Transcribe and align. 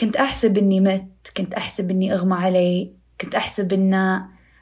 كنت 0.00 0.16
أحسب 0.16 0.58
إني 0.58 0.80
مت 0.80 1.28
كنت 1.36 1.54
أحسب 1.54 1.90
إني 1.90 2.14
أغمى 2.14 2.36
علي 2.36 2.92
كنت 3.20 3.34
أحسب 3.34 3.72
إن 3.72 3.94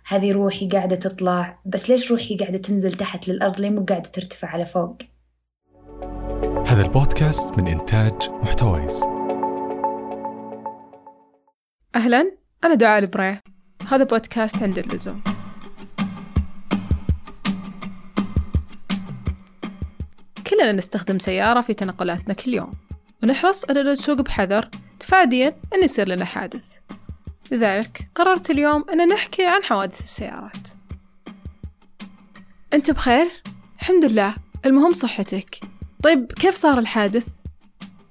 هذه 0.07 0.33
روحي 0.33 0.69
قاعدة 0.69 0.97
تطلع. 0.97 1.59
بس 1.67 1.91
ليش 1.91 2.11
روحي 2.11 2.37
قاعدة 2.37 2.59
تنزل 2.59 2.93
تحت 2.93 3.29
للأرض؟ 3.29 3.61
ليه 3.61 3.71
مو 3.71 3.85
قاعدة 3.85 4.09
ترتفع 4.09 4.49
على 4.49 4.67
فوق؟ 4.67 4.99
هذا 6.67 6.83
البودكاست 6.83 7.59
من 7.59 7.69
إنتاج 7.69 8.31
محتويس. 8.31 9.03
أهلا 11.95 12.37
أنا 12.65 12.75
دعاء 12.75 12.99
البري 12.99 13.41
هذا 13.89 14.05
بودكاست 14.05 14.63
عند 14.63 14.79
اللزوم. 14.79 15.23
كلنا 20.47 20.73
نستخدم 20.73 21.19
سيارة 21.19 21.61
في 21.61 21.75
تنقلاتنا 21.75 22.35
كل 22.35 22.55
يوم. 22.55 22.71
ونحرص 23.23 23.65
أننا 23.65 23.93
نسوق 23.93 24.21
بحذر 24.21 24.71
تفاديا 25.05 25.61
أن 25.75 25.83
يصير 25.83 26.09
لنا 26.09 26.25
حادث. 26.25 26.77
لذلك 27.51 28.11
قررت 28.15 28.51
اليوم 28.51 28.85
أن 28.91 29.09
نحكي 29.09 29.47
عن 29.47 29.65
حوادث 29.65 30.01
السيارات. 30.03 30.69
أنت 32.73 32.91
بخير؟ 32.91 33.43
الحمد 33.81 34.05
لله. 34.05 34.35
المهم 34.67 34.93
صحتك. 34.93 35.61
طيب 36.03 36.33
كيف 36.33 36.55
صار 36.55 36.79
الحادث؟ 36.79 37.29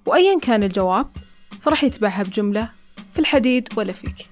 وأيا 0.06 0.40
كان 0.40 0.64
الجواب 0.64 1.18
فراح 1.62 1.84
يتبعها 1.84 2.24
بجملة 2.24 2.72
في 3.14 3.20
الحديد 3.20 3.68
ولا 3.78 3.94
فيك. 3.94 4.26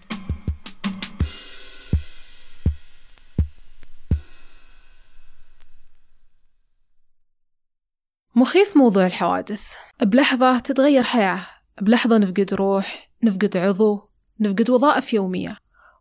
مخيف 8.36 8.78
موضوع 8.78 9.06
الحوادث. 9.06 9.74
بلحظة 10.02 10.60
تتغير 10.60 11.04
حياة. 11.04 11.46
بلحظة 11.82 12.18
نفقد 12.18 12.54
روح 12.54 13.12
نفقد 13.24 13.58
عضو 13.58 14.10
نفقد 14.40 14.70
وظائف 14.70 15.14
يومية. 15.14 15.58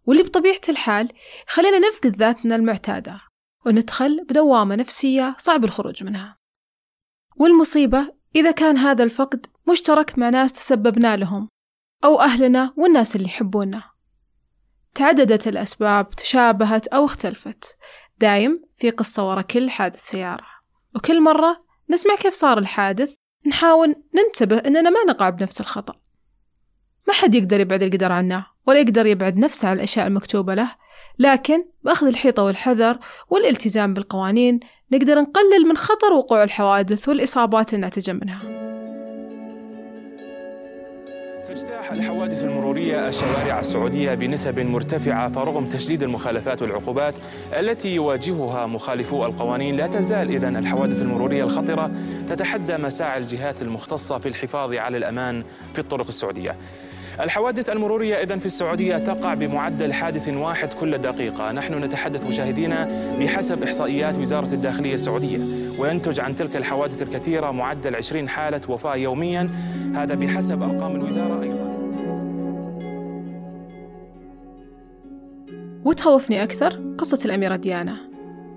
واللي 0.06 0.22
بطبيعة 0.22 0.60
الحال 0.68 1.12
خلينا 1.46 1.78
نفقد 1.78 2.16
ذاتنا 2.16 2.56
المعتادة 2.56 3.20
وندخل 3.66 4.24
بدوامة 4.24 4.74
نفسية 4.76 5.34
صعب 5.38 5.64
الخروج 5.64 6.04
منها. 6.04 6.36
والمصيبة 7.36 8.14
إذا 8.36 8.50
كان 8.50 8.76
هذا 8.76 9.04
الفقد 9.04 9.46
مشترك 9.68 10.18
مع 10.18 10.28
ناس 10.28 10.52
تسببنا 10.52 11.16
لهم 11.16 11.48
أو 12.04 12.20
أهلنا 12.20 12.74
والناس 12.76 13.16
اللي 13.16 13.26
يحبونا. 13.26 13.82
تعددت 14.94 15.48
الأسباب 15.48 16.10
تشابهت 16.10 16.86
أو 16.86 17.04
اختلفت. 17.04 17.76
دايم 18.18 18.64
في 18.76 18.90
قصة 18.90 19.28
ورا 19.28 19.42
كل 19.42 19.70
حادث 19.70 20.02
سيارة. 20.02 20.46
وكل 20.96 21.22
مرة 21.22 21.64
نسمع 21.90 22.16
كيف 22.16 22.34
صار 22.34 22.58
الحادث 22.58 23.14
نحاول 23.46 23.94
ننتبه 24.14 24.56
إننا 24.56 24.90
ما 24.90 25.04
نقع 25.08 25.30
بنفس 25.30 25.60
الخطأ. 25.60 25.94
ما 27.08 27.14
حد 27.14 27.34
يقدر 27.34 27.60
يبعد 27.60 27.82
القدر 27.82 28.12
عنه 28.12 28.46
ولا 28.66 28.80
يقدر 28.80 29.06
يبعد 29.06 29.36
نفسه 29.36 29.68
عن 29.68 29.76
الأشياء 29.76 30.06
المكتوبة 30.06 30.54
له. 30.54 30.74
لكن 31.18 31.64
بأخذ 31.84 32.06
الحيطة 32.06 32.42
والحذر 32.42 32.98
والالتزام 33.30 33.94
بالقوانين 33.94 34.60
نقدر 34.92 35.20
نقلل 35.20 35.68
من 35.68 35.76
خطر 35.76 36.12
وقوع 36.12 36.42
الحوادث 36.42 37.08
والإصابات 37.08 37.74
الناتجة 37.74 38.12
منها. 38.12 38.59
تجتاح 41.50 41.92
الحوادث 41.92 42.44
المرورية 42.44 43.08
الشوارع 43.08 43.58
السعودية 43.58 44.14
بنسب 44.14 44.60
مرتفعة 44.60 45.32
فرغم 45.32 45.66
تشديد 45.66 46.02
المخالفات 46.02 46.62
والعقوبات 46.62 47.18
التي 47.58 47.94
يواجهها 47.94 48.66
مخالفو 48.66 49.26
القوانين 49.26 49.76
لا 49.76 49.86
تزال 49.86 50.30
إذن 50.30 50.56
الحوادث 50.56 51.02
المرورية 51.02 51.44
الخطرة 51.44 51.90
تتحدى 52.28 52.76
مساعي 52.76 53.18
الجهات 53.18 53.62
المختصة 53.62 54.18
في 54.18 54.28
الحفاظ 54.28 54.74
على 54.74 54.96
الأمان 54.96 55.44
في 55.72 55.78
الطرق 55.78 56.06
السعودية. 56.06 56.56
الحوادث 57.20 57.70
المرورية 57.70 58.14
إذن 58.14 58.38
في 58.38 58.46
السعودية 58.46 58.98
تقع 58.98 59.34
بمعدل 59.34 59.92
حادث 59.92 60.28
واحد 60.28 60.72
كل 60.72 60.98
دقيقة. 60.98 61.52
نحن 61.52 61.84
نتحدث 61.84 62.26
مشاهدينا 62.26 62.88
بحسب 63.20 63.62
إحصائيات 63.62 64.18
وزارة 64.18 64.54
الداخلية 64.54 64.94
السعودية. 64.94 65.38
وينتج 65.78 66.20
عن 66.20 66.36
تلك 66.36 66.56
الحوادث 66.56 67.02
الكثيرة 67.02 67.50
معدل 67.50 67.96
20 67.96 68.28
حالة 68.28 68.60
وفاة 68.68 68.96
يوميا. 68.96 69.50
هذا 69.94 70.14
بحسب 70.14 70.62
أرقام 70.62 70.96
الوزارة 70.96 71.42
أيضا. 71.42 71.70
وتخوفني 75.84 76.42
أكثر 76.42 76.94
قصة 76.98 77.18
الأميرة 77.24 77.56
ديانا 77.56 77.96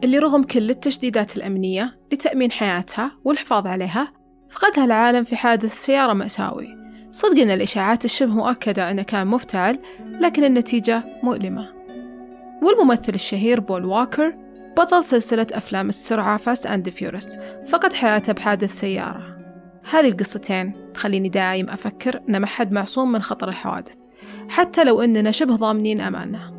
اللي 0.03 0.19
رغم 0.19 0.43
كل 0.43 0.69
التشديدات 0.69 1.37
الأمنية 1.37 1.99
لتأمين 2.11 2.51
حياتها 2.51 3.11
والحفاظ 3.23 3.67
عليها 3.67 4.13
فقدها 4.49 4.85
العالم 4.85 5.23
في 5.23 5.35
حادث 5.35 5.77
سيارة 5.77 6.13
مأساوي. 6.13 6.82
صدق 7.13 7.41
أن 7.41 7.51
الإشاعات 7.51 8.05
الشبه 8.05 8.31
مؤكدة 8.31 8.91
أنه 8.91 9.01
كان 9.01 9.27
مفتعل 9.27 9.79
لكن 10.19 10.43
النتيجة 10.43 11.03
مؤلمة. 11.23 11.73
والممثل 12.63 13.13
الشهير 13.13 13.59
بول 13.59 13.85
واكر 13.85 14.35
بطل 14.77 15.03
سلسلة 15.03 15.47
أفلام 15.53 15.89
السرعة 15.89 16.37
Fast 16.37 16.65
and 16.65 16.89
Furious 16.89 17.41
فقد 17.67 17.93
حياته 17.93 18.33
بحادث 18.33 18.71
سيارة. 18.71 19.37
هذه 19.91 20.07
القصتين 20.07 20.73
تخليني 20.93 21.29
دايم 21.29 21.69
أفكر 21.69 22.21
أن 22.29 22.37
ما 22.37 22.47
حد 22.47 22.71
معصوم 22.71 23.11
من 23.11 23.21
خطر 23.21 23.49
الحوادث 23.49 23.95
حتى 24.49 24.83
لو 24.83 25.01
أننا 25.01 25.31
شبه 25.31 25.55
ضامنين 25.55 26.01
أماننا 26.01 26.52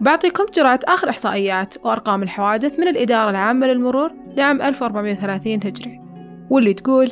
بعطيكم 0.00 0.44
جرعة 0.54 0.80
آخر 0.84 1.10
إحصائيات 1.10 1.74
وأرقام 1.84 2.22
الحوادث 2.22 2.78
من 2.78 2.88
الإدارة 2.88 3.30
العامة 3.30 3.66
للمرور 3.66 4.12
لعام 4.36 4.62
1430 4.62 5.54
هجري. 5.54 6.00
واللي 6.50 6.74
تقول 6.74 7.10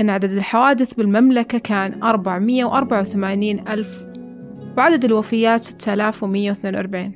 أن 0.00 0.10
عدد 0.10 0.30
الحوادث 0.30 0.94
بالمملكة 0.94 1.58
كان 1.58 2.02
484 2.02 3.68
ألف 3.68 4.06
وعدد 4.78 5.04
الوفيات 5.04 5.64
6142 5.64 7.12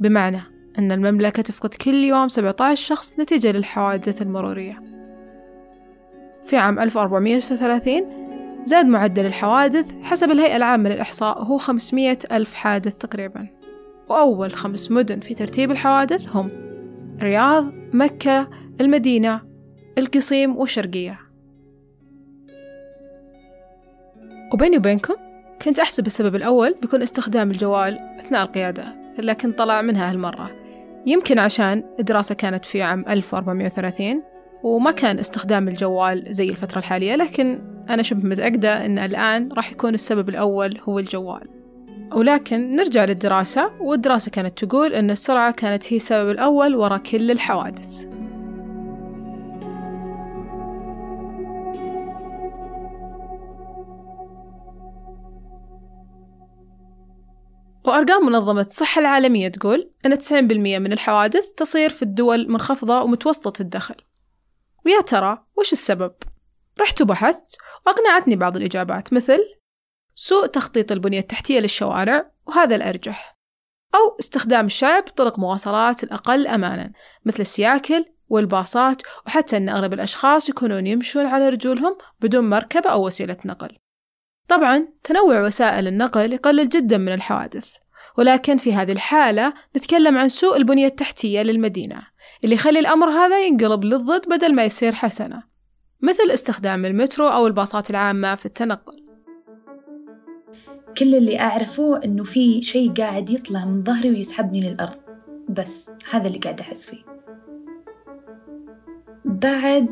بمعنى 0.00 0.40
أن 0.78 0.92
المملكة 0.92 1.42
تفقد 1.42 1.74
كل 1.74 1.94
يوم 1.94 2.28
17 2.28 2.84
شخص 2.84 3.18
نتيجة 3.18 3.52
للحوادث 3.52 4.22
المرورية. 4.22 4.82
في 6.42 6.56
عام 6.56 6.78
1436 6.78 8.02
زاد 8.64 8.86
معدل 8.86 9.26
الحوادث 9.26 9.92
حسب 10.02 10.30
الهيئة 10.30 10.56
العامة 10.56 10.88
للإحصاء 10.88 11.42
هو 11.42 11.58
500 11.58 12.18
ألف 12.32 12.54
حادث 12.54 12.94
تقريباً. 12.94 13.57
وأول 14.08 14.54
خمس 14.54 14.90
مدن 14.90 15.20
في 15.20 15.34
ترتيب 15.34 15.70
الحوادث 15.70 16.36
هم 16.36 16.50
الرياض، 17.18 17.72
مكة، 17.92 18.48
المدينة، 18.80 19.40
القصيم 19.98 20.56
والشرقية 20.56 21.18
وبيني 24.54 24.76
وبينكم 24.76 25.14
كنت 25.62 25.78
أحسب 25.78 26.06
السبب 26.06 26.34
الأول 26.34 26.74
بيكون 26.82 27.02
استخدام 27.02 27.50
الجوال 27.50 27.98
أثناء 27.98 28.42
القيادة 28.42 28.84
لكن 29.18 29.52
طلع 29.52 29.82
منها 29.82 30.10
هالمرة. 30.10 30.50
يمكن 31.06 31.38
عشان 31.38 31.84
الدراسة 32.00 32.34
كانت 32.34 32.64
في 32.64 32.82
عام 32.82 33.04
1430 33.08 34.22
وما 34.62 34.90
كان 34.90 35.18
استخدام 35.18 35.68
الجوال 35.68 36.24
زي 36.30 36.50
الفترة 36.50 36.78
الحالية 36.78 37.16
لكن 37.16 37.60
أنا 37.90 38.02
شبه 38.02 38.28
متأكدة 38.28 38.86
أن 38.86 38.98
الآن 38.98 39.52
راح 39.52 39.72
يكون 39.72 39.94
السبب 39.94 40.28
الأول 40.28 40.80
هو 40.88 40.98
الجوال. 40.98 41.57
ولكن 42.12 42.76
نرجع 42.76 43.04
للدراسة 43.04 43.70
والدراسة 43.80 44.30
كانت 44.30 44.64
تقول 44.64 44.94
أن 44.94 45.10
السرعة 45.10 45.52
كانت 45.52 45.92
هي 45.92 45.96
السبب 45.96 46.30
الأول 46.30 46.76
وراء 46.76 46.98
كل 46.98 47.30
الحوادث 47.30 48.08
وأرقام 57.84 58.26
منظمة 58.26 58.60
الصحة 58.60 59.00
العالمية 59.00 59.48
تقول 59.48 59.90
أن 60.06 60.14
90% 60.14 60.32
من 60.32 60.92
الحوادث 60.92 61.52
تصير 61.56 61.90
في 61.90 62.02
الدول 62.02 62.50
منخفضة 62.50 63.02
ومتوسطة 63.02 63.62
الدخل 63.62 63.94
ويا 64.86 65.00
ترى 65.00 65.44
وش 65.56 65.72
السبب؟ 65.72 66.12
رحت 66.80 67.02
وبحثت 67.02 67.56
وأقنعتني 67.86 68.36
بعض 68.36 68.56
الإجابات 68.56 69.12
مثل 69.12 69.57
سوء 70.20 70.46
تخطيط 70.46 70.92
البنية 70.92 71.18
التحتية 71.18 71.60
للشوارع 71.60 72.30
وهذا 72.46 72.76
الأرجح. 72.76 73.38
أو 73.94 74.16
استخدام 74.20 74.66
الشعب 74.66 75.02
طرق 75.02 75.38
مواصلات 75.38 76.04
الأقل 76.04 76.46
أمانا 76.46 76.92
مثل 77.24 77.40
السياكل 77.40 78.04
والباصات 78.28 79.02
وحتى 79.26 79.56
أن 79.56 79.68
أغلب 79.68 79.92
الأشخاص 79.92 80.48
يكونون 80.48 80.86
يمشون 80.86 81.26
على 81.26 81.48
رجولهم 81.48 81.98
بدون 82.20 82.50
مركبة 82.50 82.90
أو 82.90 83.06
وسيلة 83.06 83.36
نقل. 83.44 83.76
طبعا 84.48 84.88
تنوع 85.04 85.46
وسائل 85.46 85.86
النقل 85.86 86.32
يقلل 86.32 86.68
جدا 86.68 86.98
من 86.98 87.12
الحوادث. 87.12 87.76
ولكن 88.18 88.56
في 88.56 88.74
هذه 88.74 88.92
الحالة 88.92 89.52
نتكلم 89.76 90.18
عن 90.18 90.28
سوء 90.28 90.56
البنية 90.56 90.86
التحتية 90.86 91.42
للمدينة 91.42 92.02
اللي 92.44 92.54
يخلي 92.54 92.78
الأمر 92.78 93.10
هذا 93.10 93.46
ينقلب 93.46 93.84
للضد 93.84 94.28
بدل 94.28 94.54
ما 94.54 94.64
يصير 94.64 94.92
حسنة. 94.92 95.42
مثل 96.00 96.30
استخدام 96.30 96.84
المترو 96.84 97.28
أو 97.28 97.46
الباصات 97.46 97.90
العامة 97.90 98.34
في 98.34 98.46
التنقل. 98.46 99.07
كل 100.98 101.14
اللي 101.14 101.40
أعرفه 101.40 102.04
إنه 102.04 102.24
في 102.24 102.62
شيء 102.62 102.92
قاعد 102.92 103.30
يطلع 103.30 103.64
من 103.64 103.84
ظهري 103.84 104.10
ويسحبني 104.10 104.60
للأرض. 104.60 104.96
بس 105.48 105.90
هذا 106.10 106.26
اللي 106.28 106.38
قاعد 106.38 106.60
أحس 106.60 106.86
فيه. 106.86 106.98
بعد 109.24 109.88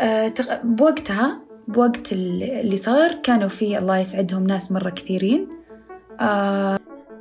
آه، 0.00 0.28
تق- 0.28 0.62
بوقتها 0.64 1.40
بوقت 1.68 2.12
ال- 2.12 2.42
اللي 2.42 2.76
صار 2.76 3.12
كانوا 3.12 3.48
في 3.48 3.78
الله 3.78 3.98
يسعدهم 3.98 4.46
ناس 4.46 4.72
مرة 4.72 4.90
كثيرين. 4.90 5.48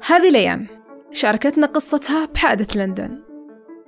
هذه 0.08 0.30
ليان 0.32 0.66
شاركتنا 1.12 1.68
قصتها 1.68 2.26
بحادث 2.26 2.78
لندن. 2.78 3.20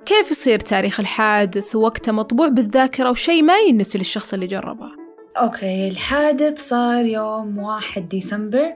كيف 0.06 0.31
يصير 0.31 0.59
تاريخ 0.59 1.00
الحادث 1.00 1.75
ووقته 1.75 2.11
مطبوع 2.11 2.47
بالذاكرة 2.47 3.09
وشيء 3.11 3.44
ما 3.44 3.57
ينسي 3.57 3.97
للشخص 3.97 4.33
اللي 4.33 4.47
جربه؟ 4.47 4.88
okay 5.38 5.88
الحادث 5.88 6.67
صار 6.69 7.06
يوم 7.06 7.57
واحد 7.57 8.09
ديسمبر. 8.09 8.73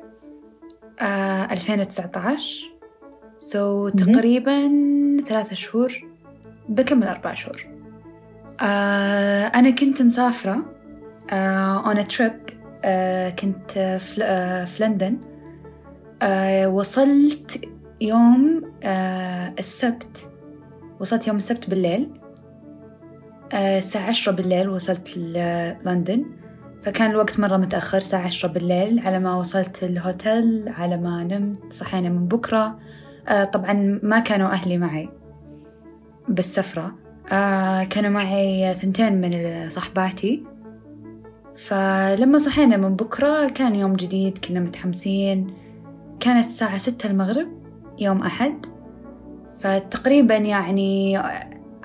آه 1.01 1.51
2019 1.51 2.73
so 3.39 3.89
so, 3.89 3.93
تقريبا 3.93 4.71
ثلاثة 5.27 5.55
شهور 5.55 5.93
بكمل 6.69 7.07
أربع 7.07 7.33
شهور. 7.33 7.65
آه 8.61 9.45
أنا 9.45 9.69
كنت 9.69 10.01
مسافرة 10.01 10.65
آه 11.29 11.93
on 11.93 11.97
a 11.97 12.07
trip 12.15 12.53
آه 12.85 13.29
كنت 13.29 13.71
في, 13.99 14.65
في 14.65 14.83
لندن. 14.83 15.17
وصلت 16.67 17.65
يوم 18.01 18.61
السبت. 19.59 20.29
وصلت 20.99 21.27
يوم 21.27 21.37
السبت 21.37 21.69
بالليل. 21.69 22.09
الساعة 23.53 24.07
عشرة 24.07 24.31
بالليل 24.31 24.69
وصلت 24.69 25.17
لندن. 25.85 26.25
فكان 26.83 27.11
الوقت 27.11 27.39
مرة 27.39 27.57
متأخر 27.57 27.97
الساعة 27.97 28.21
عشرة 28.21 28.49
بالليل 28.49 28.99
على 28.99 29.19
ما 29.19 29.35
وصلت 29.35 29.83
الهوتيل 29.83 30.69
على 30.77 30.97
ما 30.97 31.23
نمت 31.23 31.73
صحينا 31.73 32.09
من 32.09 32.27
بكرة. 32.27 32.79
آه 33.27 33.43
طبعا 33.43 33.99
ما 34.03 34.19
كانوا 34.19 34.47
أهلي 34.47 34.77
معي 34.77 35.09
بالسفرة. 36.27 36.95
آه 37.31 37.83
كانوا 37.83 38.09
معي 38.09 38.73
ثنتين 38.73 39.21
من 39.21 39.69
صحباتي. 39.69 40.43
فلما 41.55 42.37
صحينا 42.37 42.77
من 42.77 42.95
بكرة 42.95 43.49
كان 43.49 43.75
يوم 43.75 43.93
جديد 43.93 44.37
كنا 44.37 44.59
متحمسين. 44.59 45.47
كانت 46.19 46.47
الساعة 46.47 46.77
ستة 46.77 47.07
المغرب 47.07 47.47
يوم 47.99 48.21
أحد. 48.21 48.65
فتقريبا 49.59 50.35
يعني 50.35 51.17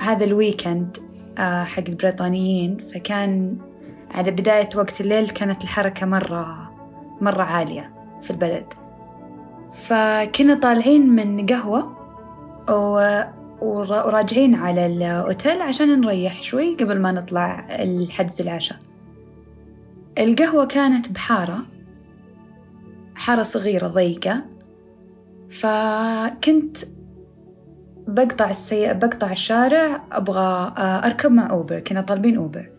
هذا 0.00 0.24
الويكند 0.24 0.96
آه 1.38 1.64
حق 1.64 1.84
البريطانيين. 1.88 2.78
فكان 2.78 3.58
على 4.10 4.30
بداية 4.30 4.68
وقت 4.76 5.00
الليل 5.00 5.28
كانت 5.28 5.64
الحركة 5.64 6.06
مرة 6.06 6.72
مرة 7.20 7.42
عالية 7.42 7.92
في 8.22 8.30
البلد. 8.30 8.72
فكنا 9.72 10.54
طالعين 10.54 11.08
من 11.08 11.46
قهوة 11.46 11.96
و... 12.70 13.22
وراجعين 13.60 14.54
على 14.54 14.86
الأوتيل 14.86 15.62
عشان 15.62 16.00
نريح 16.00 16.42
شوي 16.42 16.74
قبل 16.74 17.00
ما 17.00 17.12
نطلع 17.12 17.66
الحجز 17.70 18.40
العشاء. 18.40 18.78
القهوة 20.18 20.66
كانت 20.66 21.12
بحارة 21.12 21.58
حارة 23.16 23.42
صغيرة 23.42 23.86
ضيقة. 23.86 24.44
فكنت 25.50 26.76
بقطع 28.08 28.50
السي... 28.50 28.94
بقطع 28.94 29.32
الشارع 29.32 30.02
أبغى 30.12 30.72
أركب 30.78 31.32
مع 31.32 31.50
أوبر 31.50 31.80
كنا 31.80 32.00
طالبين 32.00 32.36
أوبر. 32.36 32.70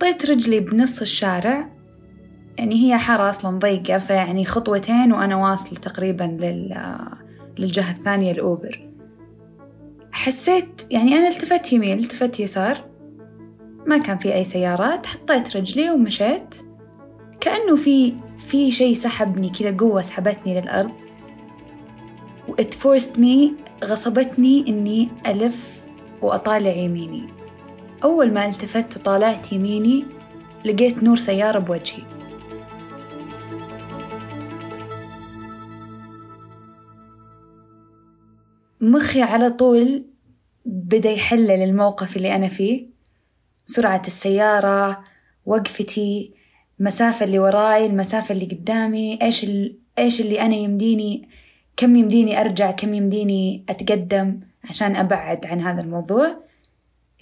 حطيت 0.00 0.30
رجلي 0.30 0.60
بنص 0.60 1.00
الشارع. 1.00 1.68
يعني 2.58 2.74
هي 2.74 2.98
حارة 2.98 3.30
أصلا 3.30 3.58
ضيقة 3.58 3.98
فيعني 3.98 4.44
خطوتين 4.44 5.12
وأنا 5.12 5.36
واصلة 5.36 5.78
تقريبا 5.78 6.24
لل... 6.24 6.96
للجهة 7.58 7.90
الثانية 7.90 8.32
الأوبر. 8.32 8.88
حسيت 10.12 10.82
يعني 10.90 11.14
أنا 11.14 11.28
التفت 11.28 11.72
يمين 11.72 11.98
التفت 11.98 12.40
يسار. 12.40 12.84
ما 13.86 13.98
كان 13.98 14.18
في 14.18 14.34
أي 14.34 14.44
سيارات 14.44 15.06
حطيت 15.06 15.56
رجلي 15.56 15.90
ومشيت. 15.90 16.54
كأنه 17.40 17.76
في 17.76 18.14
في 18.38 18.70
شيء 18.70 18.94
سحبني 18.94 19.50
كذا 19.50 19.76
قوة 19.76 20.02
سحبتني 20.02 20.60
للأرض. 20.60 20.92
و 22.48 22.54
it 22.56 22.74
forced 22.74 23.18
me 23.18 23.52
غصبتني 23.84 24.64
إني 24.68 25.08
ألف 25.26 25.80
وأطالع 26.22 26.70
يميني. 26.70 27.39
أول 28.04 28.32
ما 28.32 28.46
التفت 28.46 28.96
وطالعت 28.96 29.52
يميني 29.52 30.04
لقيت 30.64 31.02
نور 31.02 31.16
سيارة 31.16 31.58
بوجهي. 31.58 32.02
مخي 38.80 39.22
على 39.22 39.50
طول 39.50 40.04
بدأ 40.64 41.10
يحلل 41.10 41.50
الموقف 41.50 42.16
اللي 42.16 42.34
أنا 42.34 42.48
فيه. 42.48 42.86
سرعة 43.64 44.02
السيارة 44.06 45.04
وقفتي 45.46 46.34
المسافة 46.80 47.24
اللي 47.24 47.38
وراي 47.38 47.86
المسافة 47.86 48.32
اللي 48.32 48.44
قدامي 48.44 49.18
إيش 49.22 49.44
ال... 49.44 49.78
إيش 49.98 50.20
اللي 50.20 50.40
أنا 50.40 50.54
يمديني 50.54 51.28
كم 51.76 51.96
يمديني 51.96 52.40
أرجع 52.40 52.70
كم 52.70 52.94
يمديني 52.94 53.64
أتقدم 53.68 54.40
عشان 54.64 54.96
أبعد 54.96 55.46
عن 55.46 55.60
هذا 55.60 55.80
الموضوع. 55.80 56.49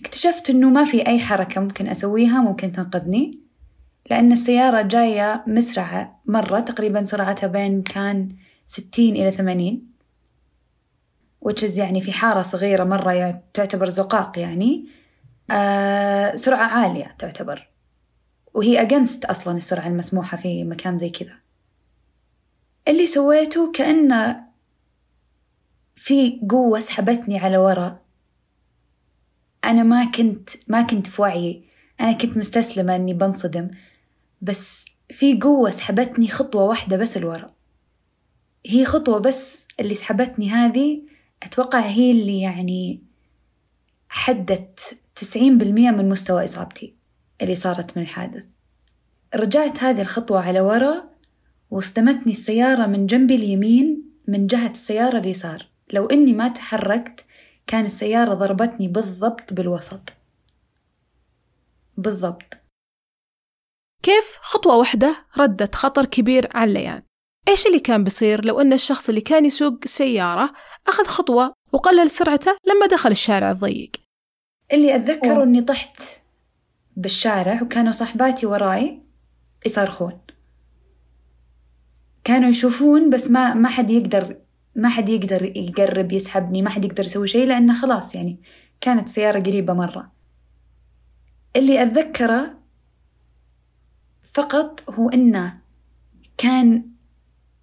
اكتشفت 0.01 0.51
إنه 0.51 0.71
ما 0.71 0.85
في 0.85 1.07
أي 1.07 1.19
حركة 1.19 1.61
ممكن 1.61 1.89
أسويها 1.89 2.43
ممكن 2.43 2.73
تنقذني. 2.73 3.39
لأن 4.11 4.33
السيارة 4.33 4.83
جاية 4.83 5.45
مسرعة 5.47 6.21
مرة 6.27 6.61
تقريبا 6.61 7.05
سرعتها 7.05 7.47
بين 7.47 7.83
كان 7.83 8.37
ستين 8.67 9.17
إلى 9.17 9.31
ثمانين 9.31 9.89
is 11.49 11.79
يعني 11.79 12.01
في 12.01 12.13
حارة 12.13 12.43
صغيرة 12.43 12.85
مرة 12.85 13.43
تعتبر 13.55 13.89
زقاق 13.89 14.39
يعني. 14.39 14.87
آه 15.51 16.37
سرعة 16.37 16.67
عالية 16.67 17.15
تعتبر. 17.19 17.69
وهي 18.55 18.83
أجنست 18.83 19.25
أصلا 19.25 19.57
السرعة 19.57 19.87
المسموحة 19.87 20.37
في 20.37 20.65
مكان 20.65 20.99
زي 20.99 21.11
كذا. 21.11 21.35
اللي 22.89 23.07
سويته 23.07 23.73
كأنه 23.73 24.45
في 25.97 26.41
قوة 26.51 26.79
سحبتني 26.79 27.39
على 27.39 27.59
ورا. 27.59 27.99
أنا 29.69 29.83
ما 29.83 30.05
كنت 30.05 30.51
ما 30.69 30.83
كنت 30.83 31.07
في 31.07 31.23
وعي. 31.23 31.63
أنا 32.01 32.13
كنت 32.13 32.37
مستسلمة 32.37 32.97
إني 32.97 33.15
بنصدم. 33.15 33.71
بس 34.43 34.85
في 35.11 35.39
قوة 35.39 35.71
سحبتني 35.71 36.29
خطوة 36.29 36.65
واحدة 36.65 36.97
بس 36.97 37.17
لورا. 37.17 37.55
هي 38.67 38.85
خطوة 38.85 39.19
بس 39.19 39.67
اللي 39.81 39.95
سحبتني 39.95 40.51
هذه 40.51 41.03
أتوقع 41.43 41.81
هي 41.81 42.11
اللي 42.11 42.41
يعني 42.41 43.03
حدت 44.09 44.99
تسعين 45.17 45.59
بالمية 45.59 45.91
من 45.91 46.09
مستوى 46.09 46.45
إصابتي 46.45 46.95
اللي 47.43 47.55
صارت 47.55 47.97
من 47.97 48.03
الحادث. 48.03 48.45
رجعت 49.35 49.83
هذه 49.83 50.01
الخطوة 50.01 50.41
على 50.41 50.61
ورا 50.61 51.05
واصطدمتني 51.71 52.33
السيارة 52.33 52.87
من 52.87 53.07
جنبي 53.07 53.35
اليمين 53.35 54.03
من 54.29 54.47
جهة 54.47 54.71
السيارة 54.71 55.19
اليسار. 55.19 55.67
لو 55.93 56.07
إني 56.07 56.33
ما 56.33 56.49
تحركت 56.49 57.25
كان 57.69 57.85
السيارة 57.85 58.35
ضربتني 58.35 58.89
بالضبط 58.89 59.53
بالوسط. 59.53 60.01
بالضبط. 61.97 62.59
كيف 64.03 64.39
خطوة 64.41 64.77
واحدة 64.77 65.27
ردت 65.39 65.75
خطر 65.75 66.05
كبير 66.05 66.49
على 66.55 66.73
ليان 66.73 67.03
إيش 67.49 67.67
اللي 67.67 67.81
كان 67.81 68.05
بيصير 68.05 68.45
لو 68.45 68.61
أن 68.61 68.73
الشخص 68.73 69.09
اللي 69.09 69.21
كان 69.21 69.45
يسوق 69.45 69.79
السيارة 69.85 70.53
أخذ 70.89 71.07
خطوة 71.07 71.53
وقلل 71.73 72.11
سرعته 72.11 72.57
لما 72.67 72.87
دخل 72.87 73.11
الشارع 73.11 73.51
الضيق؟ 73.51 73.91
اللي 74.73 74.97
أتذكره 74.97 75.43
إني 75.43 75.63
طحت 75.63 76.03
بالشارع 76.97 77.63
وكانوا 77.63 77.93
صاحباتي 77.93 78.47
وراي 78.47 79.03
يصرخون. 79.67 80.21
كانوا 82.25 82.51
يشوفون 82.51 83.11
بس 83.11 83.31
ما 83.31 83.55
ما 83.55 83.69
حد 83.69 83.91
يقدر 83.91 84.37
ما 84.79 84.89
حد 84.89 85.09
يقدر 85.09 85.57
يقرب 85.57 86.13
يسحبني 86.13 86.63
ما 86.63 86.71
حد 86.71 86.85
يقدر 86.85 87.05
يسوي 87.05 87.29
شيء 87.29 87.47
لأنه 87.47 87.81
خلاص 87.81 88.15
يعني 88.15 88.41
كانت 88.81 89.09
سيارة 89.09 89.41
قريبة 89.41 89.73
مرة. 89.73 90.13
اللي 91.57 91.83
أتذكره 91.83 92.55
فقط 94.23 94.91
هو 94.91 95.09
إنه 95.09 95.59
كان 96.37 96.85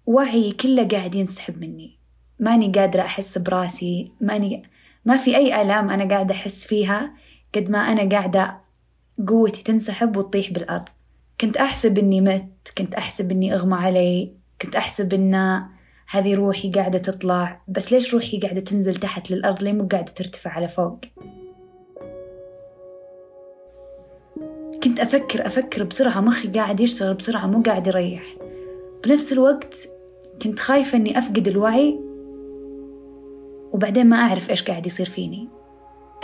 وعي 0.06 0.52
كله 0.52 0.88
قاعد 0.88 1.14
ينسحب 1.14 1.58
مني. 1.58 1.98
ماني 2.40 2.72
قادرة 2.72 3.02
أحس 3.02 3.38
براسي 3.38 4.12
ماني 4.20 4.62
ما 5.04 5.16
في 5.16 5.36
أي 5.36 5.62
آلام 5.62 5.90
أنا 5.90 6.08
قاعدة 6.08 6.34
أحس 6.34 6.66
فيها 6.66 7.14
قد 7.54 7.70
ما 7.70 7.78
أنا 7.78 8.08
قاعدة 8.08 8.60
قوتي 9.28 9.62
تنسحب 9.62 10.16
وتطيح 10.16 10.50
بالأرض. 10.50 10.88
كنت 11.40 11.56
أحسب 11.56 11.98
إني 11.98 12.20
مت 12.20 12.68
كنت 12.78 12.94
أحسب 12.94 13.30
إني 13.30 13.54
أغمى 13.54 13.74
علي 13.76 14.32
كنت 14.62 14.76
أحسب 14.76 15.14
إن 15.14 15.66
هذه 16.10 16.34
روحي 16.34 16.70
قاعدة 16.70 16.98
تطلع 16.98 17.60
بس 17.68 17.92
ليش 17.92 18.14
روحي 18.14 18.38
قاعدة 18.38 18.60
تنزل 18.60 18.94
تحت 18.94 19.30
للأرض؟ 19.30 19.62
ليه 19.62 19.72
مو 19.72 19.88
قاعدة 19.92 20.12
ترتفع 20.12 20.50
على 20.50 20.68
فوق؟ 20.68 20.98
كنت 24.84 25.00
أفكر 25.00 25.46
أفكر 25.46 25.84
بسرعة 25.84 26.20
مخي 26.20 26.48
قاعد 26.48 26.80
يشتغل 26.80 27.14
بسرعة 27.14 27.46
مو 27.46 27.62
قاعد 27.62 27.86
يريح. 27.86 28.22
بنفس 29.04 29.32
الوقت 29.32 29.74
كنت 30.42 30.58
خايفة 30.58 30.98
إني 30.98 31.18
أفقد 31.18 31.48
الوعي 31.48 32.00
وبعدين 33.72 34.06
ما 34.06 34.16
أعرف 34.16 34.50
إيش 34.50 34.62
قاعد 34.62 34.86
يصير 34.86 35.06
فيني. 35.08 35.48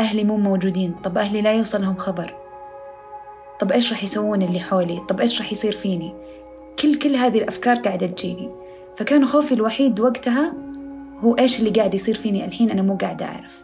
أهلي 0.01 0.25
مو 0.25 0.37
موجودين 0.37 0.93
طب 0.93 1.19
أهلي 1.19 1.43
لا 1.43 1.53
يوصلهم 1.53 1.97
خبر. 1.97 2.35
طب 3.61 3.73
إيش 3.73 3.93
راح 3.93 4.05
يسوون 4.05 4.43
اللي 4.43 4.61
حولي؟ 4.61 5.01
طب 5.09 5.21
إيش 5.21 5.41
راح 5.41 5.53
يصير 5.53 5.73
فيني؟ 5.73 6.15
كل 6.79 6.99
كل 6.99 7.17
هذه 7.17 7.39
الأفكار 7.39 7.77
قاعدة 7.77 8.07
تجيني. 8.07 8.62
فكان 8.97 9.27
خوفي 9.27 9.55
الوحيد 9.55 10.01
وقتها 10.01 10.53
هو 11.21 11.35
إيش 11.35 11.59
اللي 11.59 11.71
قاعد 11.71 11.95
يصير 11.95 12.15
فيني 12.15 12.45
الحين 12.45 12.71
أنا 12.71 12.83
مو 12.83 12.97
قاعدة 12.97 13.27
أعرف. 13.27 13.63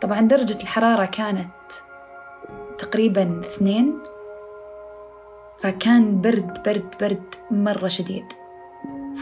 طبعا 0.00 0.20
درجة 0.20 0.62
الحرارة 0.62 1.04
كانت 1.04 1.54
تقريبا 2.78 3.40
اثنين 3.40 3.98
فكان 5.60 6.20
برد 6.20 6.62
برد 6.66 6.94
برد 7.00 7.34
مرة 7.50 7.88
شديد. 7.88 8.24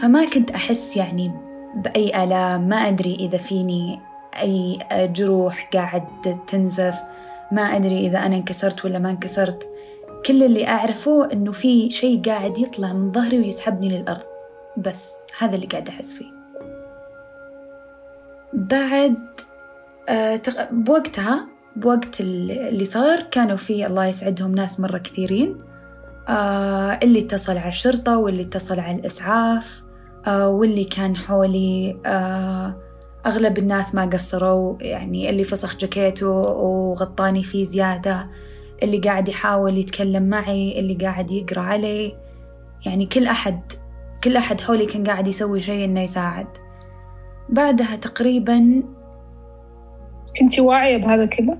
فما 0.01 0.25
كنت 0.25 0.51
أحس 0.51 0.97
يعني 0.97 1.31
بأي 1.75 2.23
آلام 2.23 2.69
ما 2.69 2.75
أدري 2.75 3.15
إذا 3.19 3.37
فيني 3.37 3.99
أي 4.41 4.79
جروح 4.93 5.69
قاعد 5.73 6.05
تنزف 6.47 6.95
ما 7.51 7.61
أدري 7.61 8.07
إذا 8.07 8.17
أنا 8.17 8.35
انكسرت 8.35 8.85
ولا 8.85 8.99
ما 8.99 9.09
انكسرت. 9.09 9.72
كل 10.25 10.43
اللي 10.43 10.67
أعرفه 10.67 11.31
إنه 11.33 11.51
في 11.51 11.91
شيء 11.91 12.21
قاعد 12.21 12.57
يطلع 12.57 12.93
من 12.93 13.11
ظهري 13.11 13.39
ويسحبني 13.39 13.89
للأرض. 13.89 14.23
بس 14.77 15.15
هذا 15.37 15.55
اللي 15.55 15.67
قاعد 15.67 15.87
أحس 15.87 16.15
فيه. 16.15 16.33
بعد 18.53 19.17
آه، 20.09 20.41
بوقتها 20.71 21.47
بوقت 21.75 22.21
اللي 22.21 22.85
صار 22.85 23.21
كانوا 23.21 23.57
في 23.57 23.87
الله 23.87 24.05
يسعدهم 24.05 24.55
ناس 24.55 24.79
مرة 24.79 24.97
كثيرين. 24.97 25.57
آه، 26.29 26.99
اللي 27.03 27.19
اتصل 27.19 27.57
على 27.57 27.67
الشرطة 27.67 28.17
واللي 28.17 28.41
اتصل 28.41 28.79
على 28.79 28.95
الإسعاف 28.95 29.83
آه، 30.27 30.49
واللي 30.49 30.83
كان 30.83 31.15
حولي 31.15 31.97
أغلب 33.25 33.57
الناس 33.57 33.95
ما 33.95 34.05
قصروا. 34.05 34.77
يعني 34.81 35.29
اللي 35.29 35.43
فسخ 35.43 35.77
جاكيته 35.77 36.29
وغطاني 36.29 37.43
فيه 37.43 37.65
زيادة. 37.65 38.29
اللي 38.83 38.97
قاعد 38.97 39.29
يحاول 39.29 39.77
يتكلم 39.77 40.23
معي 40.23 40.79
اللي 40.79 40.93
قاعد 40.93 41.31
يقرأ 41.31 41.61
علي. 41.61 42.15
يعني 42.85 43.05
كل 43.05 43.27
أحد 43.27 43.61
كل 44.23 44.37
أحد 44.37 44.61
حولي 44.61 44.85
كان 44.85 45.03
قاعد 45.03 45.27
يسوي 45.27 45.61
شيء 45.61 45.85
إنه 45.85 46.01
يساعد. 46.01 46.47
بعدها 47.49 47.95
تقريبا 47.95 48.83
كنتي 50.39 50.61
واعية 50.61 50.97
بهذا 50.97 51.25
كله؟ 51.25 51.57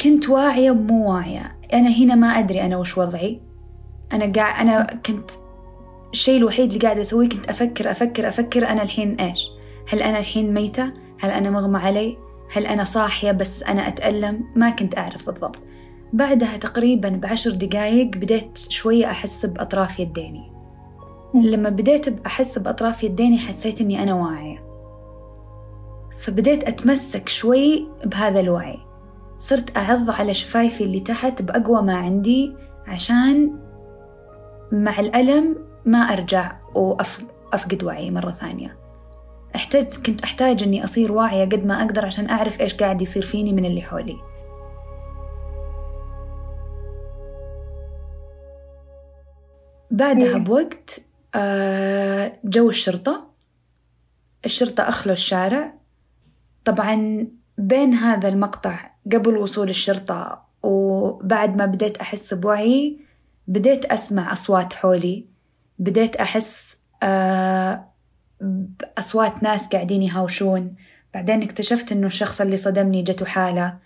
كنت 0.00 0.28
واعية 0.28 0.70
ومو 0.70 1.12
واعية. 1.12 1.56
أنا 1.72 1.88
هنا 1.88 2.14
ما 2.14 2.26
أدري 2.26 2.62
أنا 2.62 2.76
وش 2.76 2.98
وضعي. 2.98 3.40
أنا 4.12 4.32
قاعد 4.32 4.60
أنا 4.60 4.86
كنت 5.06 5.30
الشيء 6.12 6.36
الوحيد 6.36 6.72
اللي 6.72 6.84
قاعدة 6.84 7.02
أسويه 7.02 7.28
كنت 7.28 7.48
أفكر 7.48 7.90
أفكر 7.90 8.28
أفكر 8.28 8.68
أنا 8.68 8.82
الحين 8.82 9.20
إيش؟ 9.20 9.48
هل 9.88 10.02
أنا 10.02 10.18
الحين 10.18 10.54
ميتة؟ 10.54 10.92
هل 11.20 11.30
أنا 11.30 11.50
مغمى 11.50 11.78
علي؟ 11.78 12.16
هل 12.52 12.66
أنا 12.66 12.84
صاحية 12.84 13.32
بس 13.32 13.62
أنا 13.62 13.88
أتألم؟ 13.88 14.44
ما 14.56 14.70
كنت 14.70 14.98
أعرف 14.98 15.26
بالضبط. 15.26 15.58
بعدها 16.12 16.56
تقريبا 16.56 17.08
بعشر 17.08 17.50
دقايق 17.50 18.06
بديت 18.16 18.58
شوية 18.58 19.06
أحس 19.06 19.46
بأطراف 19.46 20.00
يديني. 20.00 20.52
لما 21.34 21.68
بديت 21.68 22.26
أحس 22.26 22.58
بأطراف 22.58 23.04
يديني 23.04 23.38
حسيت 23.38 23.80
إني 23.80 24.02
أنا 24.02 24.14
واعية. 24.14 24.64
فبديت 26.18 26.64
أتمسك 26.68 27.28
شوي 27.28 27.88
بهذا 28.04 28.40
الوعي. 28.40 28.78
صرت 29.38 29.76
أعض 29.76 30.10
على 30.10 30.34
شفايفي 30.34 30.84
اللي 30.84 31.00
تحت 31.00 31.42
بأقوى 31.42 31.82
ما 31.82 31.96
عندي 31.96 32.56
عشان 32.86 33.58
مع 34.72 35.00
الألم 35.00 35.56
ما 35.84 35.98
أرجع 35.98 36.52
وأفقد 36.74 37.84
وعي 37.84 38.10
مرة 38.10 38.30
ثانية. 38.30 38.81
احتجت 39.56 40.06
كنت 40.06 40.20
أحتاج 40.20 40.62
إني 40.62 40.84
أصير 40.84 41.12
واعية 41.12 41.44
قد 41.44 41.66
ما 41.66 41.82
أقدر 41.82 42.06
عشان 42.06 42.30
أعرف 42.30 42.60
إيش 42.60 42.74
قاعد 42.74 43.02
يصير 43.02 43.24
فيني 43.24 43.52
من 43.52 43.64
اللي 43.64 43.82
حولي. 43.82 44.16
بعدها 49.90 50.38
بوقت 50.38 51.00
آه، 51.34 52.38
جو 52.44 52.68
الشرطة. 52.68 53.30
الشرطة 54.44 54.88
أخلوا 54.88 55.14
الشارع. 55.14 55.74
طبعا 56.64 57.26
بين 57.58 57.94
هذا 57.94 58.28
المقطع 58.28 58.90
قبل 59.12 59.36
وصول 59.36 59.70
الشرطة 59.70 60.42
وبعد 60.62 61.56
ما 61.56 61.66
بديت 61.66 61.96
أحس 61.96 62.34
بوعي 62.34 62.98
بديت 63.48 63.84
أسمع 63.84 64.32
أصوات 64.32 64.72
حولي. 64.72 65.26
بديت 65.78 66.16
أحس 66.16 66.76
آه، 67.02 67.91
بأصوات 68.42 69.42
ناس 69.42 69.68
قاعدين 69.68 70.02
يهاوشون. 70.02 70.74
بعدين 71.14 71.42
اكتشفت 71.42 71.92
إنه 71.92 72.06
الشخص 72.06 72.40
اللي 72.40 72.56
صدمني 72.56 73.02
جته 73.02 73.26
حالة 73.26 73.78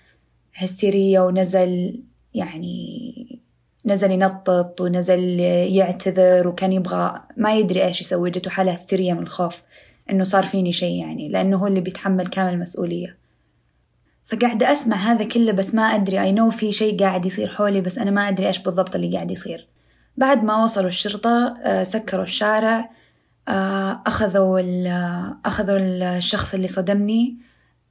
هستيرية 0.55 1.21
ونزل 1.21 2.03
يعني 2.35 3.41
نزل 3.87 4.11
ينطط 4.11 4.81
ونزل 4.81 5.41
يعتذر 5.41 6.49
وكان 6.49 6.73
يبغى 6.73 7.23
ما 7.37 7.55
يدري 7.55 7.85
إيش 7.85 8.01
يسوي. 8.01 8.31
جته 8.31 8.51
حالة 8.51 8.73
هستيرية 8.73 9.13
من 9.13 9.23
الخوف 9.23 9.63
إنه 10.11 10.25
صار 10.25 10.47
فيني 10.47 10.73
شيء 10.73 11.01
يعني 11.01 11.29
لأنه 11.29 11.57
هو 11.57 11.67
اللي 11.67 11.81
بيتحمل 11.81 12.27
كامل 12.27 12.55
المسؤولية 12.55 13.27
فقاعدة 14.27 14.73
أسمع 14.73 14.97
هذا 14.97 15.25
كله 15.25 15.53
بس 15.53 15.75
ما 15.75 15.83
أدري. 15.83 16.21
أي 16.23 16.33
نو 16.33 16.51
في 16.51 16.73
شيء 16.73 16.99
قاعد 16.99 17.27
يصير 17.27 17.49
حولي 17.49 17.81
بس 17.81 17.99
أنا 17.99 18.11
ما 18.11 18.29
أدري 18.29 18.47
إيش 18.47 18.59
بالضبط 18.59 18.95
اللي 18.95 19.15
قاعد 19.15 19.31
يصير. 19.31 19.69
بعد 20.17 20.45
ما 20.45 20.65
وصلوا 20.65 20.89
الشرطة 20.89 21.55
آه، 21.65 21.83
سكروا 21.83 22.23
الشارع. 22.23 22.91
أخذوا 23.49 24.61
أخذوا 25.45 25.79
الشخص 25.79 26.55
اللي 26.55 26.69
صدمني 26.69 27.39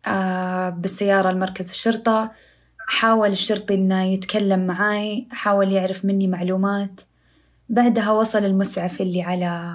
آه، 0.08 0.70
بالسيارة 0.70 1.32
لمركز 1.32 1.70
الشرطة. 1.70 2.32
حاول 2.88 3.32
الشرطي 3.32 3.74
إنه 3.74 4.04
يتكلم 4.04 4.68
معاي 4.68 5.28
حاول 5.32 5.72
يعرف 5.72 6.06
مني 6.06 6.28
معلومات. 6.28 7.02
بعدها 7.70 8.12
وصل 8.12 8.46
المسعف 8.46 9.02
اللي 9.02 9.22
على 9.22 9.74